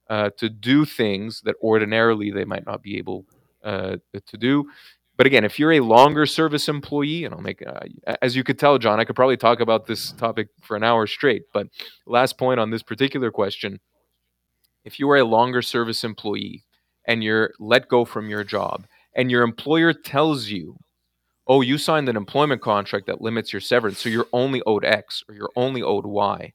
uh, 0.10 0.32
to 0.38 0.50
do 0.50 0.86
things 0.86 1.42
that 1.42 1.56
ordinarily 1.62 2.32
they 2.32 2.46
might 2.46 2.66
not 2.66 2.82
be 2.82 2.98
able 2.98 3.26
uh, 3.64 3.98
to 4.14 4.38
do. 4.38 4.66
But 5.18 5.28
again, 5.28 5.44
if 5.44 5.60
you're 5.60 5.74
a 5.74 5.82
longer 5.82 6.26
service 6.26 6.68
employee, 6.68 7.26
and 7.26 7.34
I'll 7.34 7.42
make, 7.42 7.62
uh, 7.66 7.82
as 8.22 8.36
you 8.36 8.44
could 8.44 8.58
tell, 8.58 8.78
John, 8.78 9.00
I 9.00 9.04
could 9.04 9.16
probably 9.16 9.38
talk 9.38 9.60
about 9.60 9.86
this 9.86 10.12
topic 10.14 10.48
for 10.64 10.76
an 10.76 10.84
hour 10.84 11.06
straight. 11.06 11.44
But 11.54 11.68
last 12.08 12.38
point 12.38 12.60
on 12.60 12.72
this 12.72 12.82
particular 12.84 13.32
question 13.32 13.80
if 14.84 15.00
you 15.00 15.08
are 15.12 15.18
a 15.18 15.24
longer 15.24 15.62
service 15.62 16.04
employee 16.04 16.64
and 17.08 17.24
you're 17.24 17.52
let 17.60 17.88
go 17.88 18.04
from 18.04 18.30
your 18.30 18.44
job, 18.44 18.88
and 19.16 19.30
your 19.30 19.44
employer 19.44 19.94
tells 19.94 20.48
you, 20.48 20.78
oh, 21.48 21.62
you 21.62 21.78
signed 21.78 22.10
an 22.10 22.18
employment 22.18 22.62
contract 22.62 23.06
that 23.08 23.22
limits 23.22 23.54
your 23.54 23.60
severance, 23.60 24.00
so 24.00 24.10
you're 24.10 24.28
only 24.34 24.62
owed 24.66 24.86
X 24.86 25.24
or 25.28 25.36
you're 25.36 25.52
only 25.56 25.84
owed 25.84 26.06
Y 26.06 26.54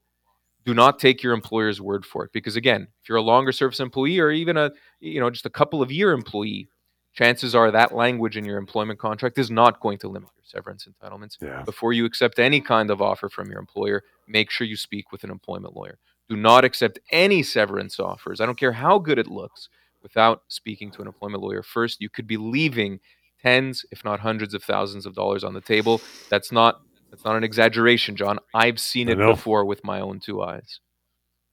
do 0.67 0.75
not 0.75 0.99
take 0.99 1.23
your 1.23 1.33
employer's 1.33 1.81
word 1.81 2.05
for 2.05 2.25
it 2.25 2.33
because 2.33 2.57
again 2.57 2.89
if 3.01 3.09
you're 3.09 3.17
a 3.17 3.23
longer 3.23 3.53
service 3.53 3.81
employee 3.81 4.19
or 4.19 4.31
even 4.31 4.57
a 4.57 4.71
you 5.01 5.21
know 5.21 5.31
just 5.31 5.47
a 5.47 5.51
couple 5.51 5.81
of 5.81 5.93
year 5.93 6.13
employee 6.13 6.69
chances 7.17 7.55
are 7.55 7.71
that 7.71 7.95
language 7.95 8.37
in 8.37 8.45
your 8.45 8.59
employment 8.59 8.99
contract 8.99 9.39
is 9.39 9.51
not 9.51 9.81
going 9.81 9.99
to 9.99 10.09
limit 10.09 10.29
your 10.37 10.45
severance 10.45 10.87
entitlements 10.87 11.37
yeah. 11.41 11.63
before 11.63 11.93
you 11.93 12.05
accept 12.05 12.39
any 12.39 12.61
kind 12.61 12.91
of 12.91 13.03
offer 13.03 13.29
from 13.29 13.51
your 13.51 13.59
employer 13.59 14.03
make 14.29 14.51
sure 14.51 14.67
you 14.67 14.77
speak 14.77 15.13
with 15.13 15.25
an 15.25 15.31
employment 15.31 15.75
lawyer 15.75 15.99
do 16.29 16.37
not 16.37 16.65
accept 16.65 16.99
any 17.11 17.43
severance 17.43 17.99
offers 17.99 18.41
i 18.41 18.47
don't 18.47 18.59
care 18.59 18.73
how 18.73 18.99
good 18.99 19.19
it 19.19 19.27
looks 19.27 19.69
without 20.03 20.43
speaking 20.49 20.91
to 20.91 21.01
an 21.01 21.09
employment 21.09 21.43
lawyer 21.43 21.63
first 21.63 22.01
you 22.01 22.09
could 22.09 22.27
be 22.27 22.37
leaving 22.37 23.01
tens 23.43 23.85
if 23.91 24.05
not 24.05 24.21
hundreds 24.21 24.55
of 24.55 24.63
thousands 24.63 25.07
of 25.07 25.15
dollars 25.15 25.45
on 25.45 25.55
the 25.55 25.61
table 25.61 26.01
that's 26.31 26.53
not 26.53 26.81
that's 27.11 27.25
not 27.25 27.37
an 27.37 27.45
exaggeration, 27.45 28.17
John. 28.17 28.39
I've 28.55 28.79
seen 28.79 29.09
it 29.09 29.17
before 29.17 29.65
with 29.65 29.85
my 29.85 30.01
own 30.01 30.21
two 30.21 30.43
eyes. 30.43 30.81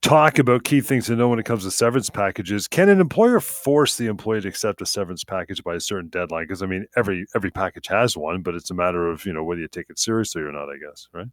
Talk 0.04 0.38
about 0.38 0.66
key 0.66 0.82
things 0.82 1.06
to 1.06 1.16
know 1.16 1.30
when 1.30 1.40
it 1.40 1.46
comes 1.46 1.64
to 1.64 1.72
severance 1.72 2.10
packages. 2.10 2.68
Can 2.68 2.90
an 2.90 3.00
employer 3.00 3.40
force 3.40 3.96
the 3.96 4.08
employee 4.08 4.42
to 4.42 4.50
accept 4.50 4.82
a 4.82 4.86
severance 4.86 5.24
package 5.24 5.64
by 5.64 5.76
a 5.76 5.80
certain 5.80 6.10
deadline? 6.10 6.44
Because 6.44 6.62
I 6.62 6.66
mean, 6.66 6.86
every 6.98 7.26
every 7.36 7.52
package 7.52 7.88
has 7.88 8.18
one, 8.18 8.42
but 8.42 8.54
it's 8.54 8.70
a 8.70 8.74
matter 8.74 9.10
of 9.10 9.26
you 9.26 9.32
know 9.32 9.46
whether 9.46 9.62
you 9.62 9.70
take 9.70 9.90
it 9.90 9.98
seriously 9.98 10.42
or 10.42 10.52
not. 10.52 10.70
I 10.70 10.76
guess, 10.78 11.08
right? 11.14 11.28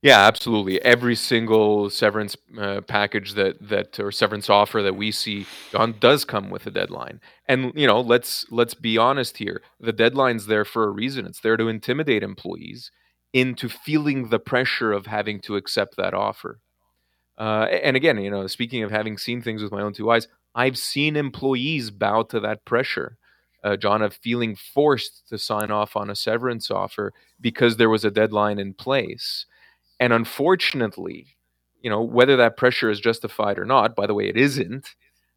Yeah, 0.00 0.20
absolutely. 0.20 0.80
Every 0.80 1.14
single 1.14 1.90
severance 1.90 2.34
uh, 2.58 2.80
package 2.80 3.34
that 3.34 3.56
that 3.68 4.00
or 4.00 4.10
severance 4.10 4.48
offer 4.48 4.80
that 4.82 4.96
we 4.96 5.12
see, 5.12 5.46
John, 5.70 5.96
does 6.00 6.24
come 6.24 6.48
with 6.48 6.66
a 6.66 6.70
deadline. 6.70 7.20
And 7.46 7.72
you 7.74 7.86
know, 7.86 8.00
let's 8.00 8.46
let's 8.50 8.72
be 8.72 8.96
honest 8.96 9.36
here. 9.36 9.60
The 9.80 9.92
deadline's 9.92 10.46
there 10.46 10.64
for 10.64 10.84
a 10.84 10.90
reason. 10.90 11.26
It's 11.26 11.40
there 11.40 11.58
to 11.58 11.68
intimidate 11.68 12.22
employees 12.22 12.90
into 13.34 13.68
feeling 13.68 14.30
the 14.30 14.38
pressure 14.38 14.92
of 14.92 15.04
having 15.04 15.40
to 15.42 15.56
accept 15.56 15.96
that 15.98 16.14
offer. 16.14 16.60
Uh, 17.38 17.68
and 17.82 17.96
again, 17.96 18.18
you 18.18 18.30
know, 18.30 18.46
speaking 18.48 18.82
of 18.82 18.90
having 18.90 19.16
seen 19.16 19.40
things 19.40 19.62
with 19.62 19.72
my 19.72 19.80
own 19.80 19.92
two 19.92 20.10
eyes, 20.10 20.26
I've 20.54 20.76
seen 20.76 21.16
employees 21.16 21.90
bow 21.90 22.22
to 22.24 22.40
that 22.40 22.64
pressure. 22.64 23.16
Uh, 23.62 23.76
John, 23.76 24.02
of 24.02 24.14
feeling 24.14 24.56
forced 24.56 25.28
to 25.28 25.38
sign 25.38 25.70
off 25.70 25.96
on 25.96 26.10
a 26.10 26.16
severance 26.16 26.70
offer 26.70 27.12
because 27.40 27.76
there 27.76 27.90
was 27.90 28.04
a 28.04 28.10
deadline 28.10 28.58
in 28.58 28.72
place. 28.74 29.46
And 30.00 30.12
unfortunately, 30.12 31.26
you 31.82 31.90
know, 31.90 32.02
whether 32.02 32.36
that 32.36 32.56
pressure 32.56 32.90
is 32.90 33.00
justified 33.00 33.58
or 33.58 33.64
not, 33.64 33.96
by 33.96 34.06
the 34.06 34.14
way, 34.14 34.28
it 34.28 34.36
isn't. 34.36 34.94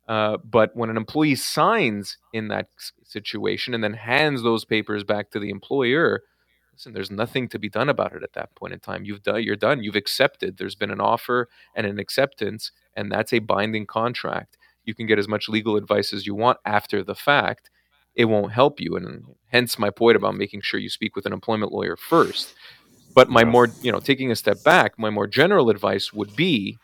Uh, 0.07 0.37
but 0.43 0.75
when 0.75 0.89
an 0.89 0.97
employee 0.97 1.35
signs 1.35 2.17
in 2.33 2.47
that 2.49 2.67
situation 3.03 3.73
and 3.73 3.83
then 3.83 3.93
hands 3.93 4.43
those 4.43 4.65
papers 4.65 5.03
back 5.03 5.31
to 5.31 5.39
the 5.39 5.49
employer, 5.49 6.23
listen, 6.81 6.93
there's 6.93 7.11
nothing 7.11 7.47
to 7.47 7.59
be 7.59 7.69
done 7.69 7.89
about 7.89 8.11
it 8.13 8.23
at 8.23 8.33
that 8.33 8.55
point 8.55 8.73
in 8.73 8.79
time. 8.79 9.05
You've 9.05 9.21
done, 9.21 9.43
you're 9.43 9.55
done. 9.55 9.83
You've 9.83 9.95
accepted. 9.95 10.57
There's 10.57 10.73
been 10.73 10.89
an 10.89 10.99
offer 10.99 11.47
and 11.75 11.85
an 11.85 11.99
acceptance, 11.99 12.71
and 12.95 13.11
that's 13.11 13.33
a 13.33 13.39
binding 13.39 13.85
contract. 13.85 14.57
You 14.83 14.95
can 14.95 15.05
get 15.05 15.19
as 15.19 15.27
much 15.27 15.47
legal 15.47 15.75
advice 15.75 16.11
as 16.11 16.25
you 16.25 16.33
want 16.33 16.57
after 16.65 17.03
the 17.03 17.13
fact. 17.13 17.69
It 18.15 18.25
won't 18.25 18.51
help 18.51 18.79
you, 18.79 18.95
and 18.95 19.25
hence 19.49 19.77
my 19.77 19.91
point 19.91 20.15
about 20.15 20.33
making 20.33 20.61
sure 20.61 20.79
you 20.79 20.89
speak 20.89 21.15
with 21.15 21.27
an 21.27 21.33
employment 21.33 21.71
lawyer 21.71 21.95
first. 21.95 22.55
But 23.13 23.29
my 23.29 23.43
more, 23.43 23.67
you 23.83 23.91
know, 23.91 23.99
taking 23.99 24.31
a 24.31 24.35
step 24.35 24.63
back, 24.63 24.97
my 24.97 25.11
more 25.11 25.27
general 25.27 25.69
advice 25.69 26.11
would 26.11 26.35
be 26.35 26.79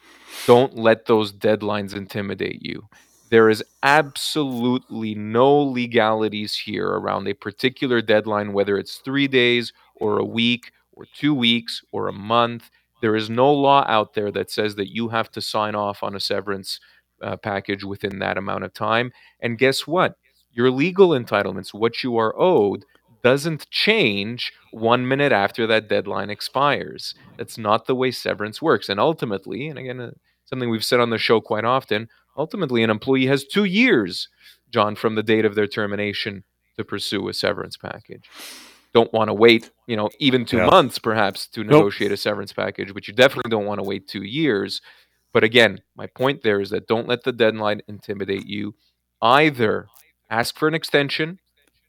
don't 0.46 0.78
let 0.78 1.08
those 1.08 1.34
deadlines 1.34 1.96
intimidate 1.96 2.62
you. 2.62 2.88
There 3.30 3.50
is 3.50 3.64
absolutely 3.84 5.14
no 5.16 5.62
legalities 5.62 6.56
here 6.56 6.88
around 6.88 7.28
a 7.28 7.34
particular 7.34 8.02
deadline, 8.02 8.54
whether 8.54 8.78
it's 8.78 8.98
three 8.98 9.28
days 9.28 9.74
or 10.00 10.20
a 10.20 10.26
week 10.26 10.72
or 10.94 11.06
two 11.14 11.34
weeks 11.34 11.82
or 11.92 12.08
a 12.08 12.14
month. 12.14 12.70
There 13.02 13.16
is 13.16 13.30
no 13.30 13.54
law 13.54 13.86
out 13.88 14.14
there 14.14 14.32
that 14.32 14.50
says 14.50 14.76
that 14.76 14.94
you 14.94 15.10
have 15.10 15.30
to 15.32 15.42
sign 15.42 15.76
off 15.76 16.02
on 16.04 16.16
a 16.16 16.20
severance 16.20 16.80
uh, 17.22 17.38
package 17.38 17.84
within 17.84 18.20
that 18.20 18.38
amount 18.38 18.64
of 18.64 18.74
time. 18.74 19.12
And 19.40 19.58
guess 19.58 19.86
what? 19.86 20.16
Your 20.52 20.72
legal 20.72 21.10
entitlements, 21.10 21.74
what 21.74 22.04
you 22.04 22.18
are 22.18 22.34
owed, 22.40 22.86
doesn't 23.24 23.70
change 23.70 24.52
one 24.72 25.08
minute 25.08 25.32
after 25.32 25.68
that 25.68 25.90
deadline 25.90 26.30
expires. 26.30 27.14
That's 27.38 27.58
not 27.58 27.86
the 27.86 27.96
way 27.96 28.12
severance 28.12 28.62
works. 28.62 28.90
And 28.90 29.00
ultimately, 29.00 29.68
and 29.68 29.78
again, 29.78 30.00
uh, 30.00 30.12
something 30.46 30.70
we've 30.70 30.86
said 30.86 31.00
on 31.00 31.10
the 31.10 31.18
show 31.18 31.42
quite 31.42 31.66
often, 31.66 32.08
ultimately, 32.38 32.84
an 32.84 32.90
employee 32.90 33.28
has 33.28 33.44
two 33.44 33.66
years, 33.66 34.30
John, 34.72 34.96
from 34.96 35.16
the 35.16 35.24
date 35.24 35.46
of 35.46 35.56
their 35.56 35.68
termination 35.68 36.44
to 36.78 36.84
pursue 36.84 37.28
a 37.28 37.34
severance 37.34 37.78
package. 37.78 38.30
Don't 38.98 39.14
want 39.14 39.28
to 39.30 39.34
wait, 39.46 39.64
you 39.86 39.96
know, 39.96 40.10
even 40.28 40.46
two 40.46 40.58
yeah. 40.58 40.66
months 40.74 40.98
perhaps 41.10 41.40
to 41.54 41.64
negotiate 41.64 42.12
nope. 42.12 42.16
a 42.16 42.22
severance 42.28 42.54
package, 42.54 42.94
but 42.94 43.08
you 43.08 43.14
definitely 43.14 43.52
don't 43.56 43.66
want 43.66 43.80
to 43.80 43.88
wait 43.92 44.08
two 44.08 44.24
years. 44.24 44.82
But 45.34 45.44
again, 45.44 45.74
my 45.96 46.08
point 46.08 46.42
there 46.42 46.60
is 46.62 46.70
that 46.72 46.88
don't 46.88 47.08
let 47.08 47.24
the 47.24 47.32
deadline 47.32 47.82
intimidate 47.88 48.48
you. 48.56 48.76
Either 49.22 49.88
ask 50.30 50.58
for 50.58 50.68
an 50.68 50.74
extension 50.74 51.40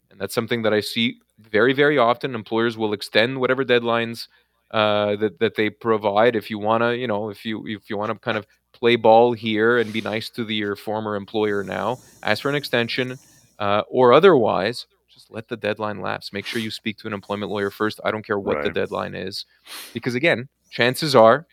and 0.09 0.19
that's 0.19 0.35
something 0.35 0.61
that 0.63 0.73
I 0.73 0.81
see 0.81 1.19
very, 1.39 1.73
very 1.73 1.97
often. 1.97 2.35
Employers 2.35 2.77
will 2.77 2.93
extend 2.93 3.39
whatever 3.39 3.63
deadlines 3.63 4.27
uh, 4.71 5.15
that 5.17 5.39
that 5.39 5.55
they 5.55 5.69
provide. 5.69 6.35
If 6.35 6.49
you 6.49 6.59
want 6.59 6.83
to, 6.83 6.97
you 6.97 7.07
know, 7.07 7.29
if 7.29 7.45
you 7.45 7.65
if 7.67 7.89
you 7.89 7.97
want 7.97 8.11
to 8.11 8.19
kind 8.19 8.37
of 8.37 8.45
play 8.73 8.95
ball 8.95 9.33
here 9.33 9.77
and 9.77 9.91
be 9.91 10.01
nice 10.01 10.29
to 10.31 10.45
the, 10.45 10.55
your 10.55 10.75
former 10.75 11.15
employer 11.15 11.63
now, 11.63 11.97
ask 12.23 12.41
for 12.41 12.49
an 12.49 12.55
extension, 12.55 13.17
uh, 13.57 13.81
or 13.89 14.13
otherwise, 14.13 14.85
let 15.29 15.47
the 15.47 15.57
deadline 15.57 16.01
lapse. 16.01 16.33
Make 16.33 16.45
sure 16.45 16.61
you 16.61 16.71
speak 16.71 16.97
to 16.99 17.07
an 17.07 17.13
employment 17.13 17.51
lawyer 17.51 17.69
first. 17.69 17.99
I 18.03 18.11
don't 18.11 18.25
care 18.25 18.39
what 18.39 18.57
right. 18.57 18.63
the 18.65 18.71
deadline 18.71 19.15
is, 19.15 19.45
because 19.93 20.15
again, 20.15 20.49
chances 20.69 21.15
are, 21.15 21.47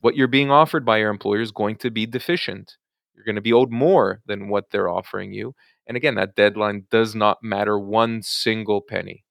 what 0.00 0.16
you're 0.16 0.28
being 0.28 0.50
offered 0.50 0.84
by 0.84 0.98
your 0.98 1.10
employer 1.10 1.40
is 1.40 1.52
going 1.52 1.76
to 1.76 1.90
be 1.90 2.06
deficient. 2.06 2.76
You're 3.14 3.24
going 3.24 3.36
to 3.36 3.40
be 3.40 3.52
owed 3.52 3.70
more 3.70 4.20
than 4.26 4.48
what 4.48 4.70
they're 4.70 4.88
offering 4.88 5.32
you. 5.32 5.54
And 5.86 5.96
again, 5.96 6.16
that 6.16 6.34
deadline 6.34 6.86
does 6.90 7.14
not 7.14 7.42
matter 7.42 7.78
one 7.78 8.22
single 8.22 8.80
penny 8.80 9.24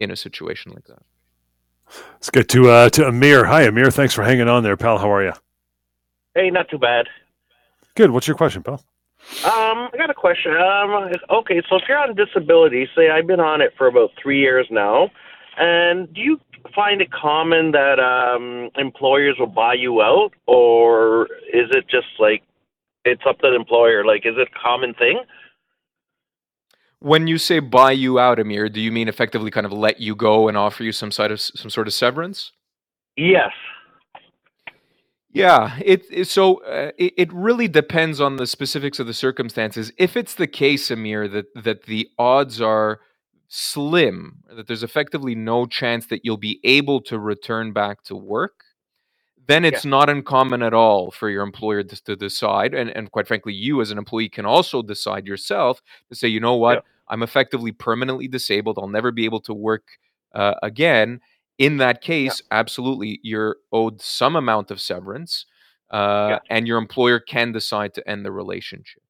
in 0.00 0.10
a 0.10 0.16
situation 0.16 0.72
like 0.72 0.84
that. 0.84 1.02
Let's 2.14 2.30
get 2.30 2.48
to 2.50 2.70
uh, 2.70 2.88
to 2.90 3.06
Amir. 3.06 3.44
Hi, 3.44 3.62
Amir. 3.62 3.90
Thanks 3.90 4.14
for 4.14 4.22
hanging 4.22 4.48
on 4.48 4.62
there, 4.62 4.76
pal. 4.76 4.98
How 4.98 5.12
are 5.12 5.22
you? 5.22 5.32
Hey, 6.34 6.50
not 6.50 6.68
too 6.70 6.78
bad. 6.78 7.08
Good. 7.94 8.10
What's 8.10 8.26
your 8.26 8.36
question, 8.36 8.62
pal? 8.62 8.82
Um, 9.44 9.88
I 9.92 9.96
got 9.96 10.10
a 10.10 10.14
question. 10.14 10.52
Um, 10.52 11.10
okay, 11.38 11.62
so 11.68 11.76
if 11.76 11.82
you're 11.88 11.98
on 11.98 12.14
disability, 12.14 12.88
say 12.96 13.10
I've 13.10 13.26
been 13.26 13.40
on 13.40 13.60
it 13.60 13.72
for 13.76 13.86
about 13.86 14.10
three 14.22 14.40
years 14.40 14.66
now, 14.70 15.10
and 15.56 16.12
do 16.14 16.20
you 16.20 16.40
find 16.74 17.00
it 17.00 17.10
common 17.12 17.72
that 17.72 17.98
um, 18.00 18.70
employers 18.76 19.36
will 19.38 19.46
buy 19.46 19.74
you 19.74 20.02
out, 20.02 20.32
or 20.46 21.26
is 21.52 21.68
it 21.70 21.88
just 21.88 22.06
like 22.18 22.42
it's 23.04 23.22
up 23.28 23.38
to 23.40 23.50
the 23.50 23.54
employer. 23.54 24.04
Like, 24.04 24.24
is 24.24 24.34
it 24.36 24.48
a 24.48 24.58
common 24.58 24.94
thing? 24.94 25.20
When 27.00 27.26
you 27.26 27.36
say 27.36 27.58
buy 27.58 27.92
you 27.92 28.18
out, 28.18 28.38
Amir, 28.38 28.68
do 28.68 28.80
you 28.80 28.90
mean 28.90 29.08
effectively 29.08 29.50
kind 29.50 29.66
of 29.66 29.72
let 29.72 30.00
you 30.00 30.14
go 30.16 30.48
and 30.48 30.56
offer 30.56 30.82
you 30.82 30.92
some 30.92 31.10
sort 31.10 31.30
of 31.30 31.40
some 31.40 31.68
sort 31.68 31.86
of 31.86 31.92
severance? 31.92 32.52
Yes. 33.16 33.52
Yeah, 35.34 35.76
it, 35.84 36.04
it 36.12 36.28
so 36.28 36.62
uh, 36.62 36.92
it, 36.96 37.12
it, 37.16 37.32
really 37.32 37.66
depends 37.66 38.20
on 38.20 38.36
the 38.36 38.46
specifics 38.46 39.00
of 39.00 39.08
the 39.08 39.12
circumstances. 39.12 39.92
If 39.98 40.16
it's 40.16 40.36
the 40.36 40.46
case, 40.46 40.92
Amir, 40.92 41.26
that 41.26 41.46
that 41.56 41.86
the 41.86 42.08
odds 42.16 42.60
are 42.60 43.00
slim, 43.48 44.44
that 44.56 44.68
there's 44.68 44.84
effectively 44.84 45.34
no 45.34 45.66
chance 45.66 46.06
that 46.06 46.20
you'll 46.24 46.36
be 46.36 46.60
able 46.62 47.00
to 47.02 47.18
return 47.18 47.72
back 47.72 48.04
to 48.04 48.14
work, 48.14 48.62
then 49.48 49.64
it's 49.64 49.84
yeah. 49.84 49.90
not 49.90 50.08
uncommon 50.08 50.62
at 50.62 50.72
all 50.72 51.10
for 51.10 51.28
your 51.28 51.42
employer 51.42 51.82
to, 51.82 52.04
to, 52.04 52.14
decide, 52.14 52.72
and 52.72 52.88
and 52.90 53.10
quite 53.10 53.26
frankly, 53.26 53.52
you 53.52 53.80
as 53.80 53.90
an 53.90 53.98
employee 53.98 54.28
can 54.28 54.46
also 54.46 54.82
decide 54.82 55.26
yourself 55.26 55.82
to 56.08 56.14
say, 56.14 56.28
you 56.28 56.38
know 56.38 56.54
what, 56.54 56.76
yeah. 56.76 56.80
I'm 57.08 57.24
effectively 57.24 57.72
permanently 57.72 58.28
disabled. 58.28 58.78
I'll 58.78 58.86
never 58.86 59.10
be 59.10 59.24
able 59.24 59.40
to 59.40 59.52
work 59.52 59.98
uh, 60.32 60.54
again 60.62 61.20
in 61.58 61.76
that 61.78 62.00
case, 62.00 62.42
yeah. 62.50 62.58
absolutely, 62.58 63.20
you're 63.22 63.56
owed 63.72 64.00
some 64.00 64.36
amount 64.36 64.70
of 64.70 64.80
severance, 64.80 65.46
uh, 65.90 66.26
yeah. 66.30 66.38
and 66.50 66.66
your 66.66 66.78
employer 66.78 67.20
can 67.20 67.52
decide 67.52 67.94
to 67.94 68.08
end 68.08 68.24
the 68.24 68.32
relationship. 68.32 69.02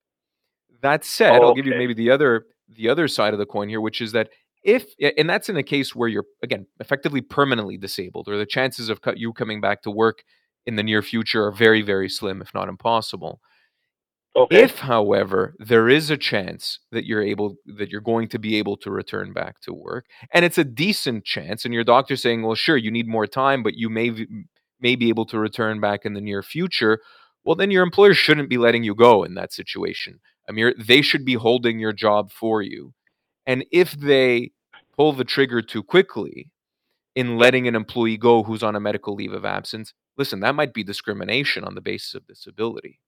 That 0.83 1.05
said, 1.05 1.39
oh, 1.41 1.49
I'll 1.49 1.55
give 1.55 1.67
you 1.67 1.75
maybe 1.77 1.95
the 1.95 2.11
other 2.11 2.47
the 2.69 2.89
other 2.89 3.09
side 3.09 3.33
of 3.33 3.39
the 3.39 3.47
coin 3.47 3.69
here, 3.69 3.81
which 3.81 4.01
is 4.01 4.13
that 4.13 4.29
if 4.63 4.87
and 5.17 5.29
that's 5.29 5.49
in 5.49 5.57
a 5.57 5.63
case 5.63 5.95
where 5.95 6.09
you're 6.09 6.27
again 6.43 6.67
effectively 6.81 7.21
permanently 7.21 7.79
disabled, 7.79 8.29
or 8.29 8.37
the 8.37 8.47
chances 8.47 8.91
of 8.91 9.01
you 9.17 9.33
coming 9.33 9.61
back 9.61 9.83
to 9.83 9.91
work 9.91 10.25
in 10.67 10.77
the 10.77 10.83
near 10.83 11.03
future 11.03 11.47
are 11.47 11.53
very 11.53 11.83
very 11.83 12.09
slim, 12.09 12.43
if 12.43 12.53
not 12.53 12.69
impossible. 12.69 13.41
Okay. 14.37 14.65
If, 14.65 14.81
however, 14.81 15.55
there 15.61 15.89
is 15.89 16.11
a 16.11 16.17
chance 16.17 16.81
that 16.91 17.05
you're 17.07 17.23
able 17.23 17.55
that 17.79 17.91
you're 17.91 18.01
going 18.01 18.27
to 18.29 18.39
be 18.39 18.57
able 18.57 18.77
to 18.79 18.91
return 18.91 19.33
back 19.33 19.61
to 19.61 19.73
work, 19.73 20.07
and 20.33 20.45
it's 20.45 20.59
a 20.59 20.65
decent 20.65 21.25
chance, 21.25 21.65
and 21.65 21.73
your 21.73 21.85
doctor's 21.85 22.23
saying, 22.23 22.43
"Well, 22.43 22.57
sure, 22.57 22.77
you 22.77 22.91
need 22.91 23.07
more 23.07 23.29
time, 23.29 23.63
but 23.63 23.75
you 23.77 23.89
may 23.89 24.11
may 24.81 24.97
be 24.97 25.09
able 25.09 25.25
to 25.27 25.39
return 25.39 25.81
back 25.81 26.05
in 26.05 26.15
the 26.15 26.21
near 26.21 26.43
future," 26.43 26.99
well, 27.45 27.55
then 27.55 27.71
your 27.71 27.85
employer 27.85 28.13
shouldn't 28.15 28.51
be 28.51 28.59
letting 28.59 28.83
you 28.83 28.95
go 28.97 29.23
in 29.23 29.35
that 29.35 29.53
situation. 29.53 30.19
I 30.49 30.53
mean, 30.53 30.75
they 30.79 31.01
should 31.01 31.25
be 31.25 31.35
holding 31.35 31.79
your 31.79 31.93
job 31.93 32.33
for 32.33 32.61
you, 32.61 32.93
and 33.47 33.65
if 33.73 33.93
they 33.93 34.51
pull 34.97 35.13
the 35.13 35.25
trigger 35.25 35.63
too 35.63 35.83
quickly 35.85 36.51
in 37.17 37.39
letting 37.39 37.69
an 37.69 37.77
employee 37.77 38.19
go 38.19 38.43
who's 38.45 38.63
on 38.65 38.77
a 38.77 38.81
medical 38.81 39.15
leave 39.15 39.33
of 39.35 39.45
absence, 39.45 39.95
listen, 40.19 40.41
that 40.41 40.55
might 40.57 40.75
be 40.75 40.85
discrimination 40.85 41.65
on 41.65 41.75
the 41.77 41.81
basis 41.83 42.15
of 42.15 42.27
disability. 42.27 43.01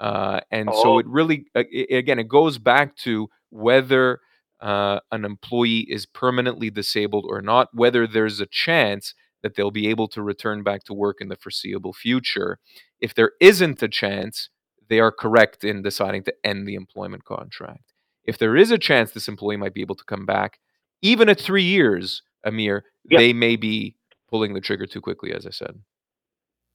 Uh, 0.00 0.40
and 0.50 0.68
oh. 0.70 0.82
so 0.82 0.98
it 0.98 1.06
really, 1.06 1.46
uh, 1.54 1.64
it, 1.70 1.96
again, 1.96 2.18
it 2.18 2.28
goes 2.28 2.58
back 2.58 2.96
to 2.96 3.28
whether 3.50 4.20
uh, 4.60 5.00
an 5.12 5.24
employee 5.24 5.86
is 5.90 6.06
permanently 6.06 6.70
disabled 6.70 7.26
or 7.28 7.40
not, 7.40 7.68
whether 7.72 8.06
there's 8.06 8.40
a 8.40 8.46
chance 8.46 9.14
that 9.42 9.54
they'll 9.54 9.70
be 9.70 9.88
able 9.88 10.08
to 10.08 10.22
return 10.22 10.62
back 10.62 10.84
to 10.84 10.94
work 10.94 11.18
in 11.20 11.28
the 11.28 11.36
foreseeable 11.36 11.92
future. 11.92 12.58
If 13.00 13.14
there 13.14 13.32
isn't 13.40 13.82
a 13.82 13.88
chance, 13.88 14.48
they 14.88 15.00
are 15.00 15.12
correct 15.12 15.64
in 15.64 15.82
deciding 15.82 16.24
to 16.24 16.34
end 16.44 16.66
the 16.66 16.74
employment 16.74 17.24
contract. 17.24 17.92
If 18.24 18.38
there 18.38 18.56
is 18.56 18.70
a 18.70 18.78
chance 18.78 19.12
this 19.12 19.28
employee 19.28 19.56
might 19.56 19.74
be 19.74 19.82
able 19.82 19.94
to 19.94 20.04
come 20.04 20.26
back, 20.26 20.58
even 21.02 21.28
at 21.28 21.40
three 21.40 21.62
years, 21.62 22.22
Amir, 22.44 22.84
they 23.08 23.32
may 23.32 23.56
be 23.56 23.94
pulling 24.28 24.54
the 24.54 24.60
trigger 24.60 24.86
too 24.86 25.00
quickly, 25.00 25.32
as 25.32 25.46
I 25.46 25.50
said. 25.50 25.78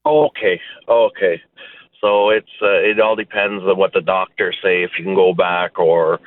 Okay, 0.05 0.59
okay. 0.87 1.41
So 2.01 2.31
it's 2.31 2.49
uh, 2.61 2.81
it 2.81 2.99
all 2.99 3.15
depends 3.15 3.63
on 3.63 3.77
what 3.77 3.93
the 3.93 4.01
doctors 4.01 4.57
say 4.63 4.83
if 4.83 4.91
you 4.97 5.05
can 5.05 5.15
go 5.15 5.33
back 5.33 5.77
or 5.79 6.19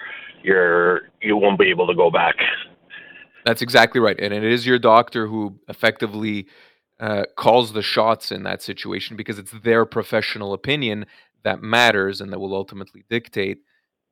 you're 0.43 1.11
you 1.21 1.37
won't 1.37 1.59
be 1.59 1.69
able 1.69 1.87
to 1.89 1.95
go 1.95 2.11
back. 2.11 2.37
That's 3.45 3.61
exactly 3.61 4.01
right, 4.01 4.19
and 4.19 4.33
it 4.33 4.45
is 4.45 4.67
your 4.67 4.79
doctor 4.79 5.27
who 5.27 5.59
effectively 5.69 6.47
uh, 7.01 7.25
calls 7.37 7.73
the 7.73 7.83
shots 7.83 8.31
in 8.31 8.45
that 8.45 8.63
situation 8.63 9.17
because 9.17 9.39
it's 9.39 9.53
their 9.63 9.85
professional 9.85 10.55
opinion 10.55 11.07
that 11.43 11.63
matters 11.63 12.21
and 12.21 12.33
that 12.33 12.39
will 12.39 12.55
ultimately 12.55 13.05
dictate. 13.11 13.59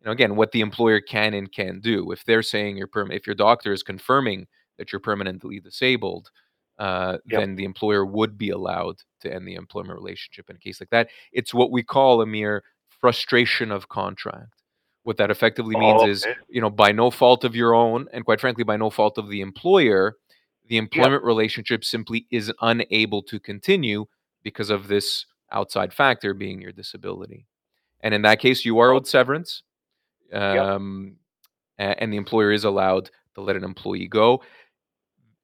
You 0.01 0.07
know, 0.07 0.12
again, 0.12 0.37
what 0.37 0.51
the 0.51 0.61
employer 0.61 1.01
can 1.01 1.33
and 1.33 1.51
can 1.51 1.81
do. 1.81 2.11
If 2.11 2.25
they're 2.25 2.42
saying 2.42 2.77
you're 2.77 2.88
perm- 2.88 3.12
if 3.12 3.27
your 3.27 3.37
doctor 3.37 3.72
is 3.72 3.85
confirming 3.85 4.48
that 4.79 4.92
you're 4.92 5.01
permanently 5.01 5.61
disabled, 5.61 6.31
uh, 6.83 7.18
yep. 7.27 7.40
then 7.40 7.55
the 7.55 7.64
employer 7.64 8.05
would 8.05 8.37
be 8.37 8.51
allowed 8.51 8.97
to 9.21 9.33
end 9.33 9.47
the 9.47 9.55
employment 9.55 9.95
relationship 9.95 10.51
in 10.51 10.57
a 10.57 10.59
case 10.59 10.81
like 10.81 10.90
that. 10.90 11.09
It's 11.31 11.55
what 11.55 11.71
we 11.71 11.85
call 11.85 12.21
a 12.21 12.27
mere 12.27 12.64
frustration 13.01 13.71
of 13.71 13.88
contract. 13.88 14.64
What 15.05 15.16
that 15.18 15.31
effectively 15.31 15.77
means 15.77 16.01
oh, 16.01 16.03
okay. 16.03 16.11
is, 16.11 16.27
you 16.49 16.61
know, 16.61 16.71
by 16.71 16.90
no 16.90 17.12
fault 17.12 17.45
of 17.45 17.55
your 17.55 17.73
own, 17.73 18.09
and 18.12 18.25
quite 18.25 18.40
frankly, 18.40 18.64
by 18.64 18.77
no 18.77 18.90
fault 18.90 19.16
of 19.16 19.29
the 19.29 19.42
employer, 19.42 20.16
the 20.66 20.77
employment 20.77 21.23
yep. 21.23 21.27
relationship 21.27 21.85
simply 21.85 22.27
is 22.33 22.53
unable 22.62 23.23
to 23.23 23.38
continue 23.38 24.07
because 24.42 24.71
of 24.71 24.88
this 24.88 25.27
outside 25.53 25.92
factor 25.92 26.35
being 26.35 26.61
your 26.61 26.73
disability. 26.73 27.47
And 28.01 28.12
in 28.12 28.23
that 28.23 28.40
case, 28.40 28.64
you 28.64 28.81
are 28.81 28.90
owed 28.90 29.07
severance, 29.07 29.62
um, 30.33 31.14
yep. 31.79 31.97
and 32.01 32.12
the 32.12 32.16
employer 32.16 32.51
is 32.51 32.64
allowed 32.64 33.09
to 33.37 33.40
let 33.40 33.55
an 33.55 33.62
employee 33.62 34.09
go 34.09 34.42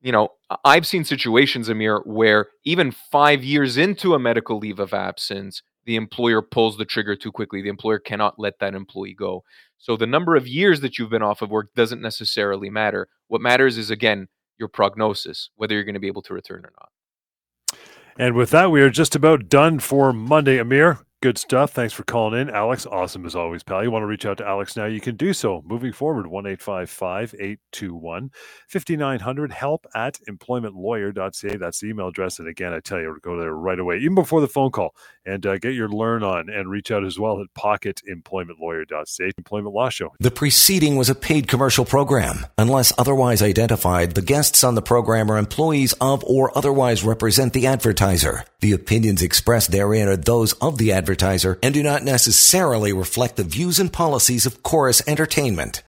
you 0.01 0.13
know, 0.13 0.29
I've 0.65 0.87
seen 0.87 1.05
situations, 1.05 1.69
Amir, 1.69 2.03
where 2.05 2.47
even 2.65 2.93
five 2.93 3.43
years 3.43 3.77
into 3.77 4.15
a 4.15 4.19
medical 4.19 4.59
leave 4.59 4.79
of 4.79 4.95
absence, 4.95 5.63
the 5.85 5.97
employer 5.97 6.43
pulls 6.43 6.77
the 6.77 6.85
trigger 6.85 7.17
too 7.17 7.33
quickly. 7.33 7.63
The 7.63 7.69
employer 7.69 7.99
cannot 7.99 8.39
let 8.39 8.59
that 8.61 8.75
employee 8.75 9.15
go. 9.15 9.43
So 9.79 9.97
the 9.97 10.07
number 10.07 10.37
of 10.37 10.47
years 10.47 10.81
that 10.83 10.99
you've 10.99 11.11
been 11.11 11.23
off 11.23 11.43
of 11.43 11.51
work 11.51 11.75
doesn't 11.75 12.03
necessarily 12.03 12.71
matter. 12.71 13.09
What 13.29 13.41
matters 13.41 13.79
is, 13.79 13.91
again, 13.91 14.29
your 14.59 14.69
prognosis, 14.69 15.51
whether 15.57 15.75
you're 15.75 15.85
going 15.85 15.95
to 15.95 16.01
be 16.01 16.09
able 16.09 16.23
to 16.23 16.35
return 16.35 16.65
or 16.65 16.73
not. 16.79 17.79
And 18.19 18.35
with 18.35 18.51
that, 18.51 18.71
we 18.71 18.83
are 18.83 18.91
just 18.91 19.15
about 19.15 19.49
done 19.49 19.79
for 19.79 20.13
Monday. 20.13 20.59
Amir, 20.59 20.99
Good 21.21 21.37
stuff. 21.37 21.73
Thanks 21.73 21.93
for 21.93 22.05
calling 22.05 22.41
in, 22.41 22.49
Alex. 22.49 22.87
Awesome 22.87 23.27
as 23.27 23.35
always, 23.35 23.65
pal. 23.65 23.83
You 23.83 23.91
want 23.91 24.05
to 24.05 24.07
reach 24.07 24.25
out 24.25 24.39
to 24.39 24.47
Alex 24.47 24.77
now? 24.77 24.85
You 24.85 25.01
can 25.01 25.17
do 25.17 25.33
so. 25.33 25.65
Moving 25.67 25.93
forward, 25.93 26.29
1 26.29 26.47
821 26.47 28.31
5900 28.69 29.53
help 29.53 29.85
at 29.97 30.21
employmentlawyer.ca. 30.31 31.57
That's 31.57 31.81
the 31.81 31.89
email 31.89 32.07
address. 32.07 32.39
And 32.39 32.47
again, 32.47 32.73
I 32.73 32.79
tell 32.79 33.01
you, 33.01 33.19
go 33.21 33.37
there 33.37 33.53
right 33.53 33.81
away, 33.81 33.97
even 33.97 34.15
before 34.15 34.41
the 34.41 34.47
phone 34.47 34.71
call, 34.71 34.95
and 35.27 35.45
uh, 35.45 35.59
get 35.59 35.75
your 35.75 35.89
learn 35.89 36.23
on 36.23 36.49
and 36.49 36.71
reach 36.71 36.93
out 36.93 37.05
as 37.05 37.19
well 37.19 37.41
at 37.41 37.49
pocketemploymentlawyer.ca. 37.61 39.33
Employment 39.37 39.75
Law 39.75 39.89
Show. 39.89 40.15
The 40.21 40.31
preceding 40.31 40.95
was 40.95 41.11
a 41.11 41.17
paid 41.17 41.49
commercial 41.49 41.85
program. 41.85 42.47
Unless 42.59 42.93
otherwise 42.97 43.43
identified, 43.43 44.15
the 44.15 44.23
guests 44.23 44.63
on 44.63 44.77
the 44.77 44.83
program 44.83 45.33
are 45.33 45.39
employees 45.39 45.95
of 45.95 46.23
or 46.23 46.57
otherwise 46.57 47.03
represent 47.03 47.55
the 47.55 47.67
advertiser. 47.67 48.45
The 48.61 48.71
opinions 48.71 49.21
expressed 49.21 49.73
therein 49.73 50.07
are 50.07 50.17
those 50.17 50.53
of 50.55 50.79
the 50.79 50.93
advertiser 50.93 51.08
advertiser 51.09 51.59
and 51.63 51.73
do 51.73 51.83
not 51.83 52.05
necessarily 52.05 52.93
reflect 52.93 53.37
the 53.37 53.43
views 53.45 53.79
and 53.79 53.91
policies 53.91 54.45
of 54.45 54.63
Chorus 54.63 55.01
Entertainment. 55.07 55.83